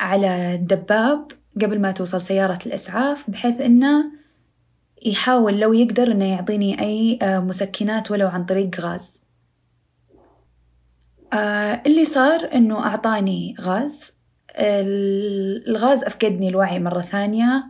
على 0.00 0.54
الدباب 0.54 1.32
قبل 1.62 1.80
ما 1.80 1.92
توصل 1.92 2.20
سيارة 2.20 2.58
الإسعاف 2.66 3.30
بحيث 3.30 3.60
إنه 3.60 4.12
يحاول 5.06 5.60
لو 5.60 5.72
يقدر 5.72 6.12
إنه 6.12 6.24
يعطيني 6.24 6.80
أي 6.80 7.18
آه، 7.22 7.40
مسكنات 7.40 8.10
ولو 8.10 8.28
عن 8.28 8.44
طريق 8.44 8.80
غاز. 8.80 9.22
آه، 11.32 11.82
اللي 11.86 12.04
صار 12.04 12.54
إنه 12.54 12.86
أعطاني 12.86 13.54
غاز. 13.60 14.19
الغاز 14.56 16.04
أفقدني 16.04 16.48
الوعي 16.48 16.78
مرة 16.78 17.00
ثانية 17.00 17.64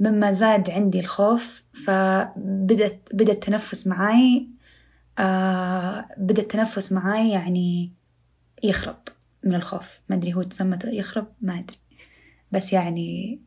مما 0.00 0.32
زاد 0.32 0.70
عندي 0.70 1.00
الخوف 1.00 1.62
فبدت 1.86 3.14
بدأ 3.14 3.32
التنفس 3.32 3.86
معاي 3.86 4.48
آه 5.18 6.08
بدأ 6.18 6.42
التنفس 6.42 6.92
معاي 6.92 7.30
يعني 7.30 7.92
يخرب 8.62 8.98
من 9.44 9.54
الخوف. 9.54 10.00
ما 10.08 10.16
أدري 10.16 10.34
هو 10.34 10.42
تسمى 10.42 10.78
يخرب؟ 10.84 11.26
ما 11.40 11.58
أدري. 11.58 11.78
بس 12.52 12.72
يعني 12.72 13.40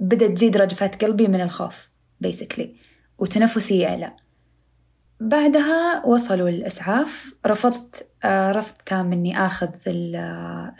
بدأت 0.00 0.30
تزيد 0.30 0.56
رجفات 0.56 1.04
قلبي 1.04 1.28
من 1.28 1.40
الخوف 1.40 1.90
بيسكلي 2.20 2.74
وتنفسي 3.18 3.78
يعلى. 3.78 4.16
بعدها 5.20 6.06
وصلوا 6.06 6.48
الإسعاف 6.48 7.34
رفضت 7.46 8.08
آه 8.24 8.64
تام 8.86 9.12
إني 9.12 9.46
آخذ 9.46 9.70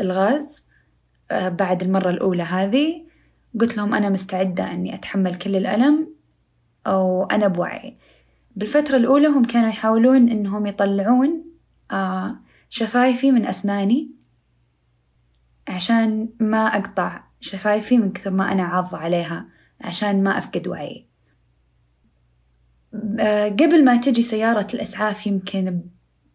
الغاز 0.01 0.57
آه 0.57 0.72
بعد 1.33 1.83
المرة 1.83 2.11
الأولى 2.11 2.43
هذه 2.43 3.03
قلت 3.61 3.77
لهم 3.77 3.95
أنا 3.95 4.09
مستعدة 4.09 4.73
إني 4.73 4.95
أتحمل 4.95 5.35
كل 5.35 5.57
الألم 5.57 6.09
أو 6.87 7.25
أنا 7.25 7.49
بوعي. 7.49 7.97
بالفترة 8.57 8.97
الأولى 8.97 9.27
هم 9.27 9.45
كانوا 9.45 9.69
يحاولون 9.69 10.29
إنهم 10.29 10.67
يطلعون 10.67 11.45
آه 11.91 12.37
شفايفي 12.69 13.31
من 13.33 13.47
أسناني 13.47 14.11
عشان 15.69 16.29
ما 16.41 16.67
أقطع 16.67 17.25
شفايفي 17.41 17.99
من 17.99 18.13
كثر 18.13 18.31
ما 18.31 18.53
أنا 18.53 18.63
عاضة 18.63 18.99
عليها 18.99 19.49
عشان 19.81 20.23
ما 20.23 20.39
أفقد 20.39 20.69
وعي. 20.69 21.07
آه، 23.21 23.49
قبل 23.49 23.85
ما 23.85 23.97
تجي 23.97 24.23
سيارة 24.23 24.67
الإسعاف 24.75 25.27
يمكن 25.27 25.81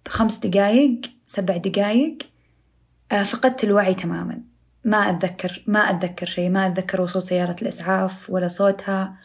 بخمس 0.06 0.38
دقايق 0.38 1.02
سبع 1.26 1.58
دقايق 1.58 2.18
آه، 3.12 3.24
فقدت 3.24 3.64
الوعي 3.64 3.94
تماما. 3.94 4.42
ما 4.88 4.98
أتذكر 4.98 5.64
ما 5.68 5.80
أتذكر 5.80 6.26
شيء. 6.26 6.50
ما 6.50 6.68
أتذكر 6.68 7.02
وصول 7.02 7.24
سيارة 7.24 7.56
الإسعاف 7.62 8.30
ولا 8.30 8.48
صوتها 8.48 9.18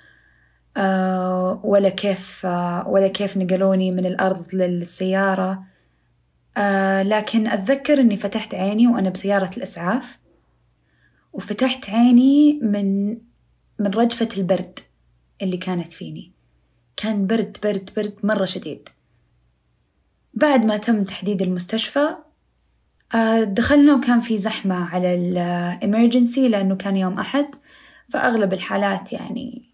آه، 0.77 1.61
ولا 1.65 1.89
كيف 1.89 2.45
ولا 2.87 3.09
كيف 3.09 3.37
نقلوني 3.37 3.91
من 3.91 4.07
الأرض 4.07 4.55
للسيارة. 4.55 5.65
لكن 7.03 7.47
أتذكر 7.47 8.01
إني 8.01 8.17
فتحت 8.17 8.55
عيني 8.55 8.87
وأنا 8.87 9.11
بسيارة 9.11 9.51
الإسعاف 9.57 10.19
وفتحت 11.33 11.91
عيني 11.91 12.61
من 12.63 13.11
من 13.79 13.87
رجفة 13.87 14.29
البرد 14.37 14.79
اللي 15.43 15.57
كانت 15.57 15.93
فيني. 15.93 16.33
كان 16.97 17.27
برد 17.27 17.57
برد 17.63 17.91
برد 17.97 18.15
مرة 18.23 18.45
شديد. 18.45 18.89
بعد 20.35 20.65
ما 20.65 20.77
تم 20.77 21.05
تحديد 21.05 21.43
المستشفى 21.43 21.99
آه، 21.99 22.32
دخلنا 23.45 23.95
وكان 23.95 24.21
في 24.21 24.39
زحمة 24.39 24.95
على 24.95 25.15
الإمرجنسي 25.15 26.49
لأنه 26.49 26.77
كان 26.77 26.97
يوم 26.97 27.19
أحد 27.19 27.47
فأغلب 28.09 28.53
الحالات 28.53 29.13
يعني 29.13 29.73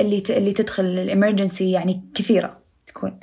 اللي. 0.00 0.22
اللي 0.30 0.52
تدخل 0.52 0.84
الإمرجنسي 0.84 1.70
يعني 1.70 2.10
كثيرة 2.14 2.62
تكون. 2.86 3.20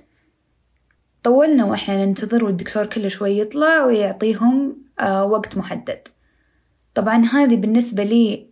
طولنا 1.23 1.65
وإحنا 1.65 2.05
ننتظر 2.05 2.45
والدكتور 2.45 2.85
كل 2.85 3.11
شوي 3.11 3.39
يطلع 3.39 3.85
ويعطيهم 3.85 4.83
آه 4.99 5.25
وقت 5.25 5.57
محدد. 5.57 6.07
طبعا 6.93 7.25
هذه 7.25 7.55
بالنسبة 7.55 8.03
لي 8.03 8.49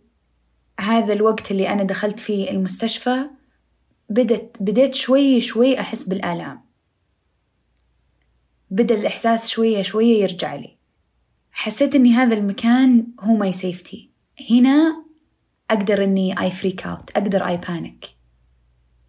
هذا 0.80 1.12
الوقت 1.12 1.50
اللي 1.50 1.68
أنا 1.68 1.82
دخلت 1.82 2.20
فيه 2.20 2.50
المستشفى 2.50 3.24
بدت 4.08 4.56
بديت 4.60 4.94
شوي 4.94 5.40
شوي 5.40 5.80
أحس 5.80 6.04
بالآلام. 6.04 6.64
بدأ 8.70 8.94
الإحساس 8.94 9.48
شوية 9.48 9.82
شوية 9.82 10.22
يرجع 10.22 10.54
لي. 10.54 10.81
حسيت 11.52 11.94
إني 11.94 12.12
هذا 12.12 12.34
المكان 12.34 13.06
هو 13.20 13.34
my 13.34 13.52
safety 13.52 14.10
هنا 14.50 15.04
أقدر 15.70 16.04
إني 16.04 16.40
I 16.40 16.50
freak 16.50 16.86
out 16.86 17.10
أقدر 17.10 17.46
I 17.46 17.56
panic 17.56 18.06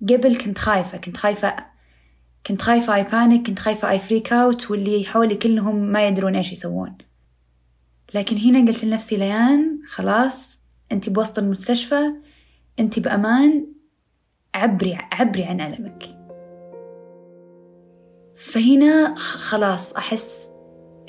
قبل 0.09 0.37
كنت 0.37 0.57
خايفة 0.57 0.97
كنت 0.97 1.17
خايفة 1.17 1.55
كنت 2.47 2.61
خايفة 2.61 2.95
I 2.95 3.03
panic 3.03 3.47
كنت 3.47 3.59
خايفة 3.59 3.89
I 3.89 3.99
freak 3.99 4.33
out 4.33 4.71
واللي 4.71 5.05
حولي 5.05 5.35
كلهم 5.35 5.75
ما 5.75 6.07
يدرون 6.07 6.35
إيش 6.35 6.51
يسوون. 6.51 6.97
لكن 8.13 8.37
هنا 8.37 8.67
قلت 8.67 8.85
لنفسي 8.85 9.17
ليان 9.17 9.81
خلاص 9.85 10.57
أنت 10.91 11.09
بوسط 11.09 11.39
المستشفى 11.39 12.13
أنت 12.79 12.99
بأمان 12.99 13.67
عبري 14.55 14.97
عبري 15.11 15.43
عن 15.43 15.61
ألمك. 15.61 16.03
فهنا 18.37 19.15
خلاص 19.15 19.93
أحس 19.93 20.49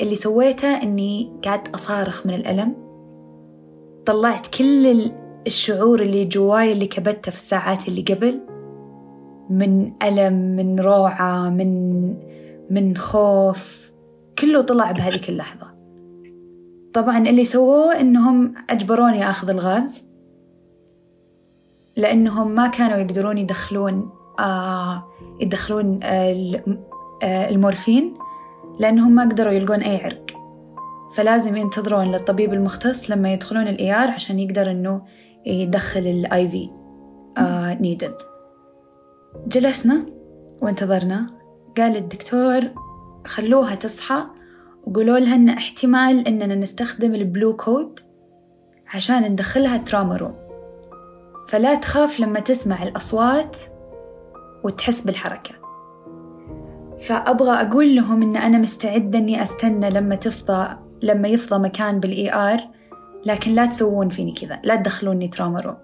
اللي 0.01 0.17
سويته 0.17 0.83
إني 0.83 1.33
قعدت 1.45 1.75
أصارخ 1.75 2.27
من 2.27 2.35
الألم. 2.35 2.75
طلعت 4.07 4.47
كل 4.47 5.11
الشعور 5.47 6.03
اللي 6.03 6.25
جواي 6.25 6.73
اللي 6.73 6.87
كبته 6.87 7.31
في 7.31 7.37
الساعات 7.37 7.89
اللي 7.89 8.03
قبل. 8.03 8.41
من 9.51 9.93
ألم 10.03 10.33
من 10.57 10.81
روعة 10.81 11.51
من 11.51 12.05
من 12.71 12.97
خوف. 12.97 13.91
كله 14.39 14.61
طلع 14.61 14.93
بهذيك 14.93 15.29
اللحظة. 15.29 15.75
طبعا 16.93 17.19
اللي 17.19 17.45
سووه 17.45 18.01
إنهم 18.01 18.55
أجبروني 18.71 19.31
أخذ 19.31 19.51
الغاز. 19.51 20.05
لأنهم 21.97 22.51
ما 22.51 22.69
كانوا 22.69 22.97
يقدرون 22.97 23.39
يدخلون 23.39 24.11
آه 24.39 25.05
يدخلون 25.41 26.01
آه 26.03 26.63
المورفين. 27.23 28.15
لأنهم 28.81 29.13
ما 29.13 29.23
قدروا 29.23 29.53
يلقون 29.53 29.81
أي 29.81 30.05
عرق. 30.05 30.27
فلازم 31.15 31.57
ينتظرون 31.57 32.13
للطبيب 32.13 32.53
المختص 32.53 33.11
لما 33.11 33.33
يدخلون 33.33 33.69
ال 33.69 33.93
ER 33.93 34.11
عشان 34.11 34.39
يقدر 34.39 34.71
إنه 34.71 35.03
يدخل 35.47 36.01
ال 36.01 36.49
IV 36.49 36.71
آه 37.39 37.75
needle 37.75 38.15
جلسنا 39.47 40.07
وانتظرنا. 40.61 41.27
قال 41.77 41.97
الدكتور 41.97 42.61
خلوها 43.27 43.75
تصحى 43.75 44.27
وقولوا 44.87 45.19
لها 45.19 45.35
إن 45.35 45.49
احتمال 45.49 46.29
إننا 46.29 46.55
نستخدم 46.55 47.15
ال 47.15 47.23
blue 47.23 47.57
code 47.57 48.01
عشان 48.95 49.23
ندخلها 49.23 49.77
trauma 49.77 50.17
room 50.17 50.35
فلا 51.49 51.75
تخاف 51.75 52.21
لما 52.21 52.41
تسمع 52.41 52.83
الأصوات 52.83 53.57
وتحس 54.65 55.01
بالحركة. 55.01 55.64
فأبغى 57.07 57.51
أقول 57.51 57.97
لهم 57.97 58.23
إن 58.23 58.37
أنا 58.37 58.59
مستعدة 58.59 59.19
إني 59.19 59.43
أستنى 59.43 59.91
لما 59.91 60.15
تفضى 60.15 60.77
لما 61.03 61.29
يفضى 61.29 61.63
مكان 61.63 62.01
بال 62.01 62.35
ER 62.35 62.61
لكن 63.27 63.55
لا 63.55 63.67
تسوون 63.67 64.09
فيني 64.09 64.33
كذا 64.33 64.61
لا 64.65 64.77
تدخلوني 64.77 65.29
trauma 65.29 65.61
room. 65.61 65.77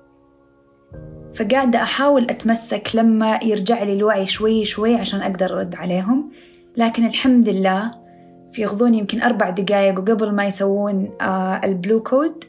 فقاعدة 1.34 1.82
أحاول 1.82 2.22
أتمسك 2.22 2.90
لما 2.94 3.40
يرجع 3.42 3.82
لي 3.82 3.92
الوعي 3.92 4.26
شوي 4.26 4.64
شوي 4.64 4.96
عشان 4.96 5.20
أقدر 5.20 5.56
أرد 5.56 5.74
عليهم 5.74 6.30
لكن 6.76 7.06
الحمد 7.06 7.48
لله 7.48 7.90
في 8.52 8.66
غضون 8.66 8.94
يمكن 8.94 9.22
أربع 9.22 9.50
دقايق 9.50 9.98
وقبل 9.98 10.32
ما 10.32 10.46
يسوون 10.46 11.10
آه 11.20 11.60
ال 11.64 11.72
blue 11.72 12.02
code 12.02 12.44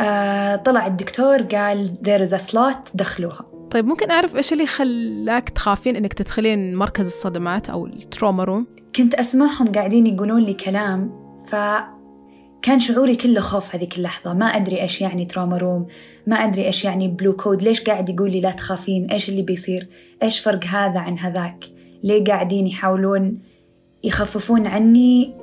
آه 0.00 0.56
طلع 0.56 0.86
الدكتور 0.86 1.42
قال 1.42 1.90
there 2.02 2.28
is 2.28 2.32
a 2.40 2.52
slot 2.52 2.90
دخلوها. 2.94 3.47
طيب 3.70 3.86
ممكن 3.86 4.10
أعرف 4.10 4.36
إيش 4.36 4.52
اللي 4.52 4.66
خلاك 4.66 5.48
تخافين 5.48 5.96
إنك 5.96 6.12
تدخلين 6.12 6.74
مركز 6.74 7.06
الصدمات 7.06 7.70
أو 7.70 7.86
ال 7.86 7.94
trauma 7.94 8.44
room؟ 8.44 8.66
كنت 8.96 9.14
أسمعهم 9.14 9.72
قاعدين 9.72 10.06
يقولون 10.06 10.42
لي 10.42 10.54
كلام 10.54 11.10
فكان 11.48 12.80
شعوري 12.80 13.16
كله 13.16 13.40
خوف 13.40 13.74
هذيك 13.74 13.96
اللحظة. 13.98 14.34
ما 14.34 14.46
أدري 14.46 14.82
إيش 14.82 15.00
يعني 15.00 15.24
trauma 15.24 15.56
room 15.56 15.86
ما 16.26 16.36
أدري 16.36 16.66
إيش 16.66 16.84
يعني 16.84 17.08
blue 17.08 17.36
code. 17.36 17.62
ليش 17.62 17.80
قاعد 17.80 18.08
يقول 18.08 18.30
لي 18.30 18.40
لا 18.40 18.50
تخافين؟ 18.50 19.10
إيش 19.10 19.28
اللي 19.28 19.42
بيصير؟ 19.42 19.88
إيش 20.22 20.40
فرق 20.40 20.64
هذا 20.64 21.00
عن 21.00 21.18
هذاك؟ 21.18 21.64
ليه 22.04 22.24
قاعدين 22.24 22.66
يحاولون 22.66 23.38
يخففون 24.04 24.66
عني 24.66 25.34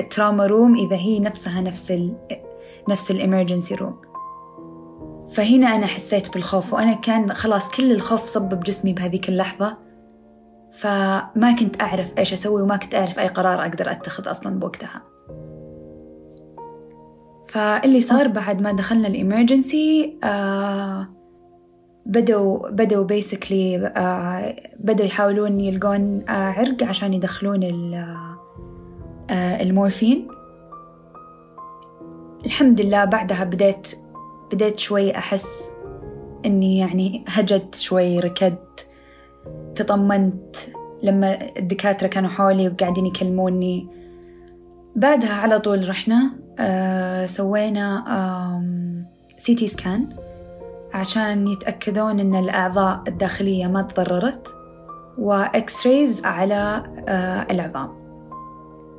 ال 0.00 0.07
trauma 0.07 0.46
room 0.46 0.76
إذا 0.76 0.96
هي 0.96 1.20
نفسها 1.20 1.60
نفس 1.60 1.90
ال 1.90 2.14
نفس 2.88 3.10
ال 3.10 3.16
emergency 3.16 3.74
room 3.74 4.09
فهنا 5.32 5.66
أنا 5.66 5.86
حسيت 5.86 6.34
بالخوف 6.34 6.74
وأنا 6.74 6.94
كان 6.94 7.32
خلاص 7.32 7.70
كل 7.70 7.92
الخوف 7.92 8.26
صب 8.26 8.48
بجسمي 8.54 8.92
بهذيك 8.92 9.28
اللحظة. 9.28 9.76
فما 10.72 11.56
كنت 11.60 11.82
أعرف 11.82 12.18
إيش 12.18 12.32
أسوي 12.32 12.62
وما 12.62 12.76
كنت 12.76 12.94
أعرف 12.94 13.18
أي 13.18 13.28
قرار 13.28 13.62
أقدر 13.62 13.90
أتخذ 13.90 14.30
أصلا 14.30 14.58
بوقتها. 14.58 15.02
فاللي 17.48 18.00
صار 18.00 18.28
بعد 18.28 18.60
ما 18.60 18.72
دخلنا 18.72 19.08
الإمرجنسي 19.08 20.18
آه 20.24 21.08
بدوا 22.06 22.68
بدوا 22.68 23.04
بيسكلي 23.04 23.86
آه 23.96 24.56
بدوا 24.80 25.06
يحاولون 25.06 25.60
يلقون 25.60 26.24
آه 26.28 26.52
عرق 26.52 26.84
عشان 26.84 27.14
يدخلون 27.14 27.60
المورفين. 29.30 30.28
الحمد 32.46 32.80
لله 32.80 33.04
بعدها 33.04 33.44
بديت 33.44 33.94
بديت 34.52 34.78
شوي 34.78 35.16
أحس 35.16 35.70
إني 36.46 36.78
يعني 36.78 37.24
هجت 37.28 37.74
شوي 37.74 38.20
ركضت 38.20 38.86
تطمنت 39.74 40.56
لما 41.02 41.38
الدكاترة 41.58 42.06
كانوا 42.06 42.30
حولي 42.30 42.68
وقاعدين 42.68 43.06
يكلموني. 43.06 43.88
بعدها 44.96 45.32
على 45.32 45.58
طول 45.58 45.88
رحنا 45.88 46.32
آه 46.58 47.26
سوينا 47.26 48.04
CT 49.36 49.66
scan 49.66 50.08
عشان 50.92 51.48
يتأكدون 51.48 52.20
إن 52.20 52.34
الأعضاء 52.34 53.02
الداخلية 53.08 53.66
ما 53.66 53.82
تضررت 53.82 54.48
و 55.18 55.86
X-rays 55.86 56.24
على 56.24 56.82
آه 57.08 57.46
العظام. 57.50 57.88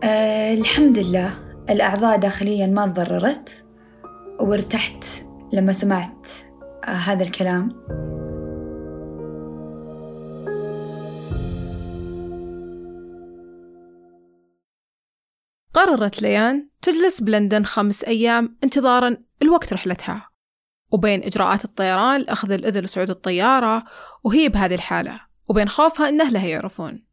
آه 0.04 0.54
الحمد 0.54 0.98
لله 0.98 1.34
الأعضاء 1.70 2.18
داخليا 2.18 2.68
ما 2.68 2.88
تضررت 2.88 3.64
وارتحت 4.40 5.04
لما 5.54 5.74
سمعت 5.74 6.28
آه 6.84 6.88
هذا 6.88 7.24
الكلام. 7.24 7.70
قررت 15.74 16.22
ليان 16.22 16.70
تجلس 16.82 17.22
بلندن 17.22 17.64
خمس 17.64 18.04
أيام 18.04 18.58
انتظارا 18.64 19.18
الوقت 19.42 19.74
رحلتها. 19.74 20.30
وبين 20.92 21.24
إجراءات 21.24 21.66
الطيران 21.66 22.22
لأخذ 22.22 22.52
الإذن 22.52 22.82
لصعود 22.82 23.10
الطيارة 23.10 23.84
وهي 24.24 24.50
بهذه 24.50 24.74
الحالة. 24.74 25.20
وبين 25.50 25.70
خوفها 25.70 26.10
أن 26.10 26.22
أهلها 26.22 26.48
يعرفون. 26.48 27.06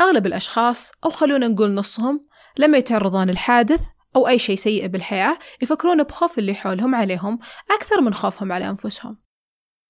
أغلب 0.00 0.26
الأشخاص 0.26 0.92
أو 1.04 1.10
خلونا 1.10 1.48
نقول 1.48 1.74
نصهم 1.74 2.26
لما 2.58 2.78
يتعرضون 2.78 3.30
الحادث 3.30 3.80
أو 4.16 4.28
أي 4.28 4.38
شيء 4.38 4.56
سيء 4.56 4.86
بالحياة 4.86 5.38
يفكرون 5.62 6.02
بخوف 6.02 6.38
اللي 6.38 6.54
حولهم 6.54 6.94
عليهم 6.94 7.38
أكثر 7.70 8.00
من 8.00 8.14
خوفهم 8.14 8.52
على 8.52 8.68
أنفسهم. 8.68 9.18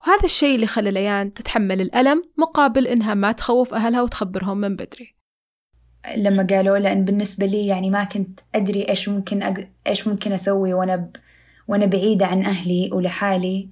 وهذا 0.02 0.24
الشيء 0.24 0.54
اللي 0.54 0.66
خلى 0.66 0.90
ليان 0.90 1.32
تتحمل 1.32 1.80
الألم 1.80 2.22
مقابل 2.38 2.86
إنها 2.86 3.14
ما 3.14 3.32
تخوف 3.32 3.74
أهلها 3.74 4.02
وتخبرهم 4.02 4.58
من 4.58 4.76
بدري. 4.76 5.16
لما 6.16 6.46
قالوا 6.50 6.78
لأن 6.78 7.04
بالنسبة 7.04 7.46
لي 7.46 7.66
يعني 7.66 7.90
ما 7.90 8.04
كنت 8.04 8.40
أدري 8.54 8.88
إيش 8.88 9.08
ممكن 9.08 9.42
أق... 9.42 9.54
إيش 9.86 10.08
ممكن 10.08 10.32
أسوي 10.32 10.74
وأنا 10.74 10.96
ب... 10.96 11.16
وأنا 11.68 11.86
بعيدة 11.86 12.26
عن 12.26 12.44
أهلي 12.44 12.90
ولحالي 12.92 13.70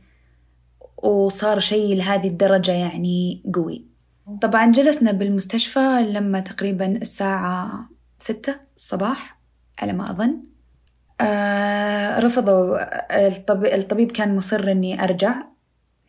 وصار 1.03 1.59
شيء 1.59 1.97
لهذه 1.97 2.29
الدرجة 2.29 2.73
يعني 2.73 3.43
قوي. 3.55 3.87
طبعا 4.43 4.73
جلسنا 4.73 5.13
بالمستشفى 5.13 6.07
لما 6.09 6.41
تقريبا 6.41 6.87
الساعة 6.87 7.89
ستة 8.19 8.61
الصباح. 8.77 9.40
على 9.81 9.93
ما 9.93 10.11
أظن. 10.11 10.43
آه 11.21 12.21
رفضوا 12.21 12.79
الطبيب, 13.77 14.13
كان 14.13 14.37
مصر 14.37 14.71
إني 14.71 15.05
أرجع 15.05 15.43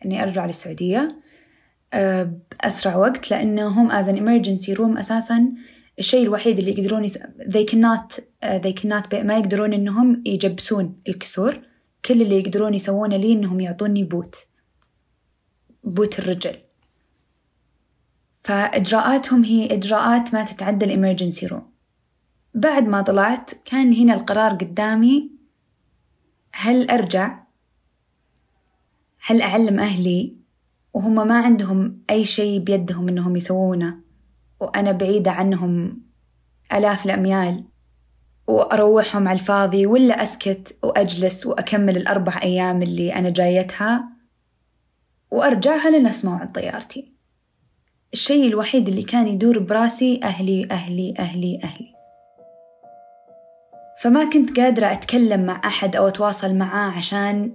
إني 0.04 0.22
أرجع 0.22 0.46
للسعودية. 0.46 1.18
آه 1.92 2.32
بأسرع 2.50 2.96
وقت 2.96 3.30
لأنه 3.30 3.68
هم 3.68 3.90
as 3.90 4.06
an 4.06 4.16
emergency 4.16 4.76
room 4.78 4.98
أساسا 4.98 5.48
الشيء 5.98 6.22
الوحيد 6.22 6.58
اللي 6.58 6.70
يقدرون 6.70 7.04
يس... 7.04 7.18
they 7.40 7.64
cannot 7.72 8.20
uh, 8.44 8.58
they 8.58 8.72
cannot 8.82 9.10
be... 9.10 9.14
ما 9.14 9.38
يقدرون 9.38 9.72
إنهم 9.72 10.22
يجبسون 10.26 11.00
الكسور. 11.08 11.60
كل 12.04 12.22
اللي 12.22 12.38
يقدرون 12.38 12.74
يسوونه 12.74 13.16
لي 13.16 13.32
إنهم 13.32 13.60
يعطوني 13.60 14.04
boot 14.04 14.36
boot 15.84 16.18
الرجل. 16.18 16.56
فإجراءاتهم 18.40 19.44
هي 19.44 19.66
إجراءات 19.66 20.34
ما 20.34 20.44
تتعدى 20.44 20.84
ال 20.84 20.90
emergency 20.90 21.46
room 21.46 21.71
بعد 22.54 22.88
ما 22.88 23.02
طلعت 23.02 23.50
كان 23.64 23.92
هنا 23.92 24.14
القرار 24.14 24.54
قدامي. 24.54 25.30
هل 26.54 26.90
أرجع؟ 26.90 27.42
هل 29.26 29.42
أعلم 29.42 29.80
أهلي؟ 29.80 30.36
وهم 30.94 31.14
ما 31.14 31.38
عندهم 31.38 31.98
أي 32.10 32.24
شيء 32.24 32.60
بيدهم 32.60 33.08
إنهم 33.08 33.36
يسوونه. 33.36 33.98
وأنا 34.60 34.92
بعيدة 34.92 35.30
عنهم 35.30 36.02
آلاف 36.72 37.06
الأميال. 37.06 37.64
وأروحهم 38.46 39.28
على 39.28 39.38
الفاضي 39.38 39.86
ولا 39.86 40.22
أسكت 40.22 40.76
وأجلس 40.82 41.46
وأكمل 41.46 41.96
الأربع 41.96 42.42
أيام 42.42 42.82
اللي 42.82 43.14
أنا 43.14 43.30
جايتها. 43.30 44.08
وأرجع 45.30 45.88
لين 45.88 46.06
أسمع 46.06 46.40
عن 46.40 46.48
طيارتي. 46.48 47.12
الشيء 48.12 48.48
الوحيد 48.48 48.88
اللي 48.88 49.02
كان 49.02 49.28
يدور 49.28 49.58
براسي 49.58 50.20
أهلي 50.22 50.68
أهلي 50.70 51.14
أهلي 51.18 51.60
أهلي. 51.64 51.91
فما 54.02 54.30
كنت 54.30 54.60
قادرة 54.60 54.92
أتكلم 54.92 55.46
مع 55.46 55.60
أحد 55.64 55.96
أو 55.96 56.08
أتواصل 56.08 56.54
معاه 56.54 56.90
عشان 56.90 57.52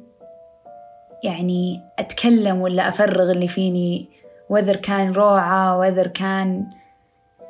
يعني 1.24 1.82
أتكلم 2.00 2.62
ولا 2.62 2.90
أفرغ 2.90 3.32
اللي 3.32 3.48
فيني 3.48 4.10
وذر 4.50 4.76
كان 4.76 5.12
روعة 5.12 5.78
وذر 5.78 6.08
كان 6.08 6.66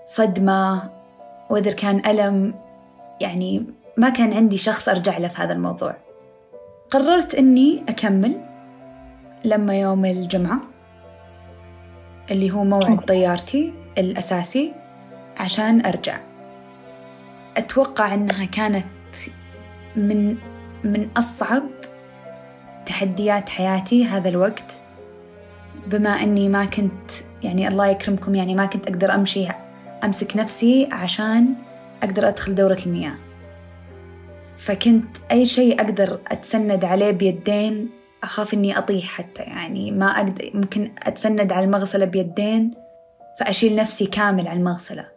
صدمة 0.06 0.90
وذر 1.50 1.74
كان 1.74 2.02
ألم. 2.06 2.54
يعني 3.22 3.66
ما 3.98 4.10
كان 4.10 4.34
عندي 4.34 4.58
شخص 4.58 4.90
أرجع 4.90 5.18
له 5.18 5.28
في 5.28 5.42
هذا 5.42 5.54
الموضوع. 5.54 5.96
قررت 6.90 7.36
أني 7.36 7.84
أكمل 7.90 8.42
لما 9.46 9.80
يوم 9.80 10.06
الجمعة 10.06 10.60
اللي 12.32 12.52
هو 12.52 12.64
موعد 12.64 13.00
طيارتي 13.00 13.74
الأساسي 13.98 14.74
عشان 15.38 15.86
أرجع. 15.86 16.27
أتوقع 17.58 18.14
أنها 18.14 18.46
كانت 18.46 18.86
من 19.96 20.38
من 20.84 21.10
أصعب 21.18 21.64
تحديات 22.86 23.50
حياتي 23.50 24.06
هذا 24.06 24.30
الوقت 24.30 24.82
بما 25.88 26.10
أني 26.10 26.50
ما 26.50 26.66
كنت 26.66 27.12
يعني 27.44 27.68
الله 27.68 27.88
يكرمكم 27.88 28.36
يعني 28.36 28.56
ما 28.56 28.66
كنت 28.66 28.88
أقدر 28.88 29.16
أمشي 29.16 29.48
أمسك 30.04 30.38
نفسي 30.38 30.90
عشان 30.92 31.54
أقدر 32.04 32.28
أدخل 32.28 32.56
دورة 32.56 32.78
المياه. 32.86 33.16
فكنت 34.58 35.18
أي 35.32 35.46
شيء 35.46 35.82
أقدر 35.82 36.20
أتسند 36.28 36.86
عليه 36.86 37.12
بيدين 37.12 37.90
أخاف 38.24 38.54
إني 38.54 38.78
أطيح 38.78 39.06
حتى 39.06 39.44
يعني 39.44 39.92
ما 39.92 40.18
أقدر 40.18 40.52
ممكن 40.54 40.92
أتسند 41.04 41.52
على 41.52 41.66
المغسلة 41.66 42.06
بيدين 42.06 42.72
فأشيل 43.40 43.76
نفسي 43.76 44.06
كامل 44.06 44.48
على 44.48 44.60
المغسلة. 44.60 45.17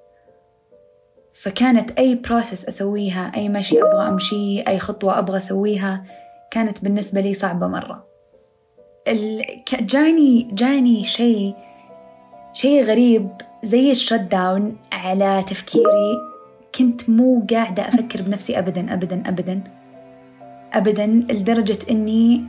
فكانت 1.35 1.99
أي 1.99 2.15
process 2.15 2.65
أسويها 2.65 3.33
أي 3.37 3.49
مشي 3.49 3.83
أبغى 3.83 4.09
أمشي 4.09 4.61
أي 4.61 4.79
خطوة 4.79 5.19
أبغى 5.19 5.37
أسويها 5.37 6.05
كانت 6.51 6.85
بالنسبة 6.85 7.21
لي 7.21 7.35
صعبة 7.35 7.67
مرة. 7.67 8.07
ال... 9.09 9.43
جاني 9.81 10.49
جاني 10.53 11.05
شيء 11.05 11.55
شيء 12.53 12.85
غريب 12.85 13.29
زي 13.63 13.91
ال 13.91 14.21
shutdown 14.21 14.77
على 14.93 15.45
تفكيري. 15.49 16.31
كنت 16.75 17.11
مو 17.11 17.47
قاعدة 17.51 17.89
أفكر 17.89 18.23
بنفسي 18.23 18.59
أبدا 18.59 18.93
أبدا 18.93 19.23
أبدا. 19.27 19.63
أبدا 20.73 21.07
لدرجة 21.07 21.79
إني 21.91 22.45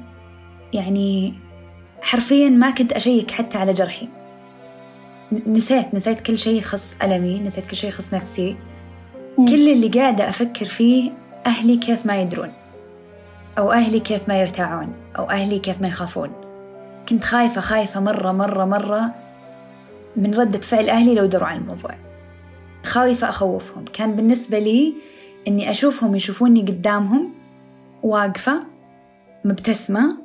يعني 0.74 1.34
حرفيا 2.02 2.50
ما 2.50 2.72
كنت 2.72 2.94
أشيك 2.94 3.32
حتى 3.32 3.58
على 3.58 3.72
جرحي. 3.72 4.08
نسيت 5.48 5.96
نسيت 5.96 6.22
كل 6.22 6.38
شيء 6.38 6.60
يخص 6.60 6.96
ألمي 7.04 7.40
نسيت 7.40 7.66
كل 7.66 7.76
شيء 7.76 7.90
يخص 7.90 8.14
نفسي. 8.14 8.58
كل 9.38 9.72
اللي 9.72 9.88
قاعدة 9.88 10.30
أفكر 10.30 10.66
فيه 10.66 11.12
أهلي 11.46 11.78
كيف 11.78 12.06
ما 12.06 12.22
يدرون 12.22 12.52
أو 13.58 13.72
أهلي 13.72 14.00
كيف 14.00 14.28
ما 14.28 14.42
يرتاعون 14.42 14.94
أو 15.18 15.24
أهلي 15.24 15.60
كيف 15.60 15.82
ما 15.82 15.88
يخافون. 15.88 16.32
كنت 17.10 17.24
خايفة 17.24 17.62
خايفة 17.62 18.00
مرة 18.00 18.32
مرة 18.32 18.66
مرة 18.66 19.16
من 20.16 20.34
ردة 20.34 20.60
فعل 20.60 20.90
أهلي 20.90 21.16
لو 21.16 21.26
دروا 21.26 21.48
عن 21.48 21.58
الموضوع. 21.58 21.96
خايفة 22.86 23.30
أخوفهم. 23.30 23.86
كان 23.94 24.16
بالنسبة 24.16 24.60
لي 24.60 24.94
إني 25.48 25.72
أشوفهم 25.72 26.16
يشوفوني 26.16 26.62
قدامهم 26.62 27.34
واقفة 28.04 28.64
مبتسمة 29.46 30.18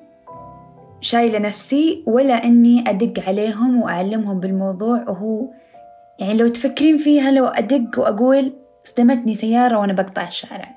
شايلة 1.01 1.39
نفسي 1.39 2.03
ولا 2.07 2.45
إني 2.45 2.85
أدق 2.91 3.29
عليهم 3.29 3.83
وأعلمهم 3.83 4.41
بالموضوع. 4.41 5.05
وهو 5.09 5.47
يعني 6.21 6.35
لو 6.35 6.49
تفكرين 6.49 6.97
فيها 6.97 7.31
لو 7.31 7.47
أدق 7.47 7.99
وأقول 7.99 8.53
صدمتني 8.85 9.35
سيارة 9.35 9.79
وأنا 9.79 9.93
بقطع 9.93 10.27
الشارع. 10.27 10.75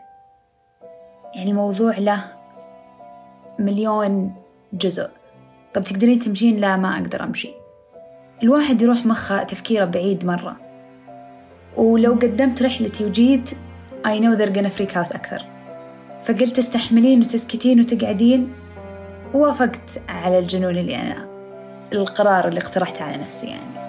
يعني 1.36 1.52
الموضوع 1.52 1.98
له 1.98 2.24
مليون 3.60 4.36
جزء. 4.74 5.10
طب 5.74 5.84
تقدرين 5.84 6.20
تمشين؟ 6.20 6.58
لا 6.58 6.78
ما 6.78 6.94
أقدر 6.94 7.24
أمشي. 7.24 7.50
الواحد 8.44 8.82
يروح 8.82 9.06
مخه 9.06 9.44
تفكيره 9.44 9.86
بعيد 9.86 10.26
مرة. 10.26 10.58
ولو 11.78 12.12
قدمت 12.12 12.62
رحلتي 12.62 13.06
وجيت 13.06 13.50
I 14.06 14.20
know 14.20 14.36
they're 14.38 14.56
gonna 14.58 14.80
freak 14.80 14.96
out 14.96 15.16
أكثر. 15.16 15.46
فقلت 16.24 16.58
تستحملين 16.58 17.22
وتسكتين 17.22 17.80
وتقعدين. 17.80 18.54
ووافقت 19.34 20.02
على 20.10 20.40
الجنون 20.40 20.78
اللي 20.78 20.96
أنا 20.96 21.30
القرار 21.94 22.48
اللي 22.48 22.60
اقترحته 22.60 23.04
على 23.04 23.18
نفسي 23.18 23.48
يعني 23.48 23.80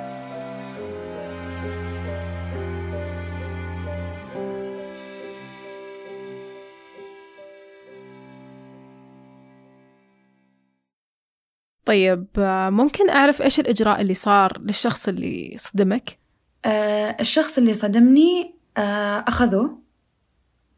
طيب 11.85 12.27
ممكن 12.73 13.11
أعرف 13.11 13.43
إيش 13.43 13.61
الإجراء 13.61 14.01
اللي 14.01 14.15
صار 14.15 14.59
للشخص 14.59 15.09
اللي 15.09 15.55
صدمك؟ 15.59 16.19
آه 16.65 17.17
الشخص 17.21 17.59
اللي 17.59 17.75
صدمني 17.75 18.55
آه 18.77 19.25
أخذوه 19.29 19.79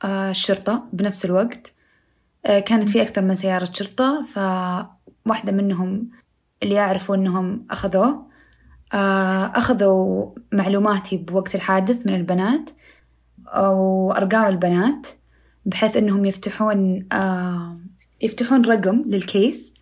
آه 0.04 0.30
الشرطة 0.30 0.88
بنفس 0.92 1.24
الوقت 1.24 1.72
كانت 2.44 2.88
في 2.88 3.02
أكثر 3.02 3.22
من 3.22 3.34
سيارة 3.34 3.68
شرطة 3.72 4.22
فواحدة 4.22 5.52
منهم 5.52 6.10
اللي 6.62 6.74
يعرفوا 6.74 7.16
إنهم 7.16 7.66
أخذوه 7.70 8.26
آه 8.92 9.52
أخذوا 9.54 10.30
معلوماتي 10.52 11.16
بوقت 11.16 11.54
الحادث 11.54 12.06
من 12.06 12.14
البنات 12.14 12.70
وأرقام 13.56 14.46
البنات 14.48 15.08
بحيث 15.66 15.96
إنهم 15.96 16.24
يفتحون 16.24 17.06
آه 17.12 17.76
يفتحون 18.20 18.64
رقم 18.64 19.02
للكيس 19.06 19.74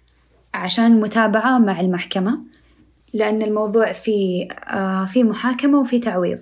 عشان 0.54 1.00
متابعة 1.00 1.58
مع 1.58 1.80
المحكمة 1.80 2.40
لأن 3.14 3.42
الموضوع 3.42 3.92
في 3.92 4.48
آه 4.68 5.04
في 5.06 5.24
محاكمة 5.24 5.80
وفي 5.80 5.98
تعويض. 5.98 6.38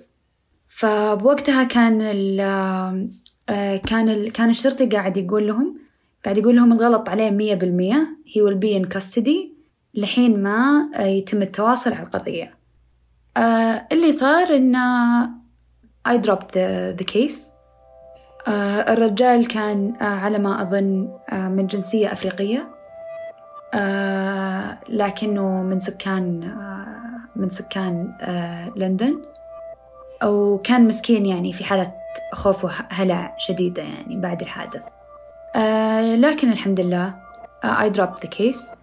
فبوقتها 0.69 1.65
كان 1.65 2.01
ال 2.03 2.41
آه 3.49 3.77
كان 3.77 4.09
ال 4.09 4.33
كان 4.33 4.51
الشرطي 4.51 4.87
قاعد 4.87 5.17
يقول 5.17 5.47
لهم 5.47 5.78
قاعد 6.25 6.39
يقول 6.39 6.57
لهم 6.57 6.73
الغلط 6.73 7.09
عليه 7.09 7.31
مية 7.31 7.55
بالمية. 7.55 8.17
He 8.27 8.39
will 8.39 8.59
be 8.59 8.83
in 8.83 8.97
custody 8.97 9.59
لحين 9.95 10.43
ما 10.43 10.89
يتم 10.99 11.43
التواصل 11.43 11.93
على 11.93 12.03
القضية. 12.03 12.55
آه 13.37 13.87
اللي 13.93 14.13
صار 14.13 14.57
إن 14.57 14.77
I 16.09 16.17
dropped 16.17 16.51
the, 16.55 16.97
the 17.01 17.05
case. 17.05 17.53
آه 18.49 18.93
الرجال 18.93 19.49
كان 19.49 19.95
آه 20.01 20.05
على 20.05 20.39
ما 20.39 20.63
أظن 20.63 21.09
آه 21.33 21.49
من 21.49 21.67
جنسية 21.67 22.13
أفريقية. 22.13 22.69
آه 23.75 24.79
لكنه 24.89 25.63
من 25.63 25.79
سكان 25.79 26.43
آه 26.43 27.39
من 27.41 27.49
سكان 27.49 28.15
آه 28.21 28.73
لندن. 28.77 29.23
وكان 30.25 30.89
مسكين 30.89 31.27
يعني 31.27 31.53
في 31.53 31.65
حالة 31.65 31.93
خوف 32.33 32.65
وهلع 32.65 33.37
شديدة 33.39 33.83
يعني 33.83 34.21
بعد 34.21 34.41
الحادث. 34.43 34.83
آه 35.59 36.17
لكن 36.17 36.53
الحمد 36.53 36.81
لله 36.81 37.15
آه 37.65 37.91
I 37.91 37.93
dropped 37.93 38.21
the 38.23 38.29
case. 38.29 38.79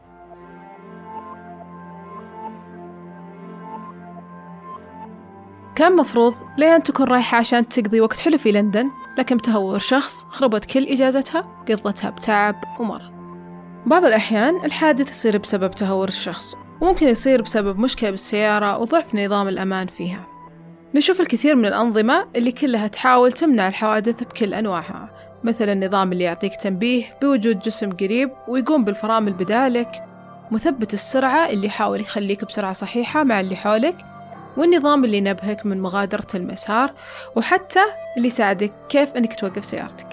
كان 5.76 5.96
مفروض 5.96 6.34
لين 6.58 6.84
تكون 6.84 7.08
رايحة 7.08 7.38
عشان 7.38 7.70
تقضي 7.70 8.02
وقت 8.02 8.20
حلو 8.20 8.38
في 8.38 8.52
لندن 8.52 8.90
لكن 9.18 9.38
بتهور 9.38 9.78
شخص 9.78 10.24
خربت 10.24 10.66
كل 10.66 10.84
إجازتها 10.84 11.42
قضتها 11.70 12.10
بتعب 12.10 12.56
ومرض 12.80 13.12
بعض 13.86 14.06
الأحيان 14.06 14.66
الحادث 14.66 15.10
يصير 15.10 15.38
بسبب 15.38 15.72
تهور 15.72 16.08
الشخص 16.08 16.56
وممكن 16.82 17.08
يصير 17.08 17.42
بسبب 17.42 17.80
مشكلة 17.80 18.12
بالسيارة 18.12 18.78
وضعف 18.78 19.16
نظام 19.16 19.48
الأمان 19.48 19.88
فيها. 19.88 20.28
نشوف 20.96 21.22
الكثير 21.22 21.56
من 21.56 21.66
الأنظمة 21.66 22.26
اللي 22.36 22.52
كلها 22.52 22.88
تحاول 22.88 23.32
تمنع 23.32 23.68
الحوادث 23.68 24.24
بكل 24.24 24.54
أنواعها. 24.54 25.10
مثل 25.46 25.70
النظام 25.70 26.12
اللي 26.12 26.24
يعطيك 26.24 26.56
تنبيه 26.56 27.06
بوجود 27.22 27.60
جسم 27.60 27.92
قريب 27.92 28.32
ويقوم 28.48 28.84
بالفرامل 28.84 29.34
بدالك 29.34 30.04
مثبت 30.52 30.94
السرعة 30.94 31.50
اللي 31.50 31.68
يحاول 31.68 32.02
يخليك 32.02 32.46
بسرعة 32.46 32.74
صحيحة 32.74 33.24
مع 33.24 33.40
اللي 33.40 33.56
حولك 33.56 33.96
والنظام 34.58 35.06
اللي 35.06 35.18
ينبهك 35.18 35.66
من 35.66 35.82
مغادرة 35.82 36.28
المسار 36.36 36.94
وحتى 37.36 37.80
اللي 38.18 38.28
يساعدك 38.28 38.72
كيف 38.90 39.14
أنك 39.14 39.40
توقف 39.40 39.66
سيارتك. 39.66 40.08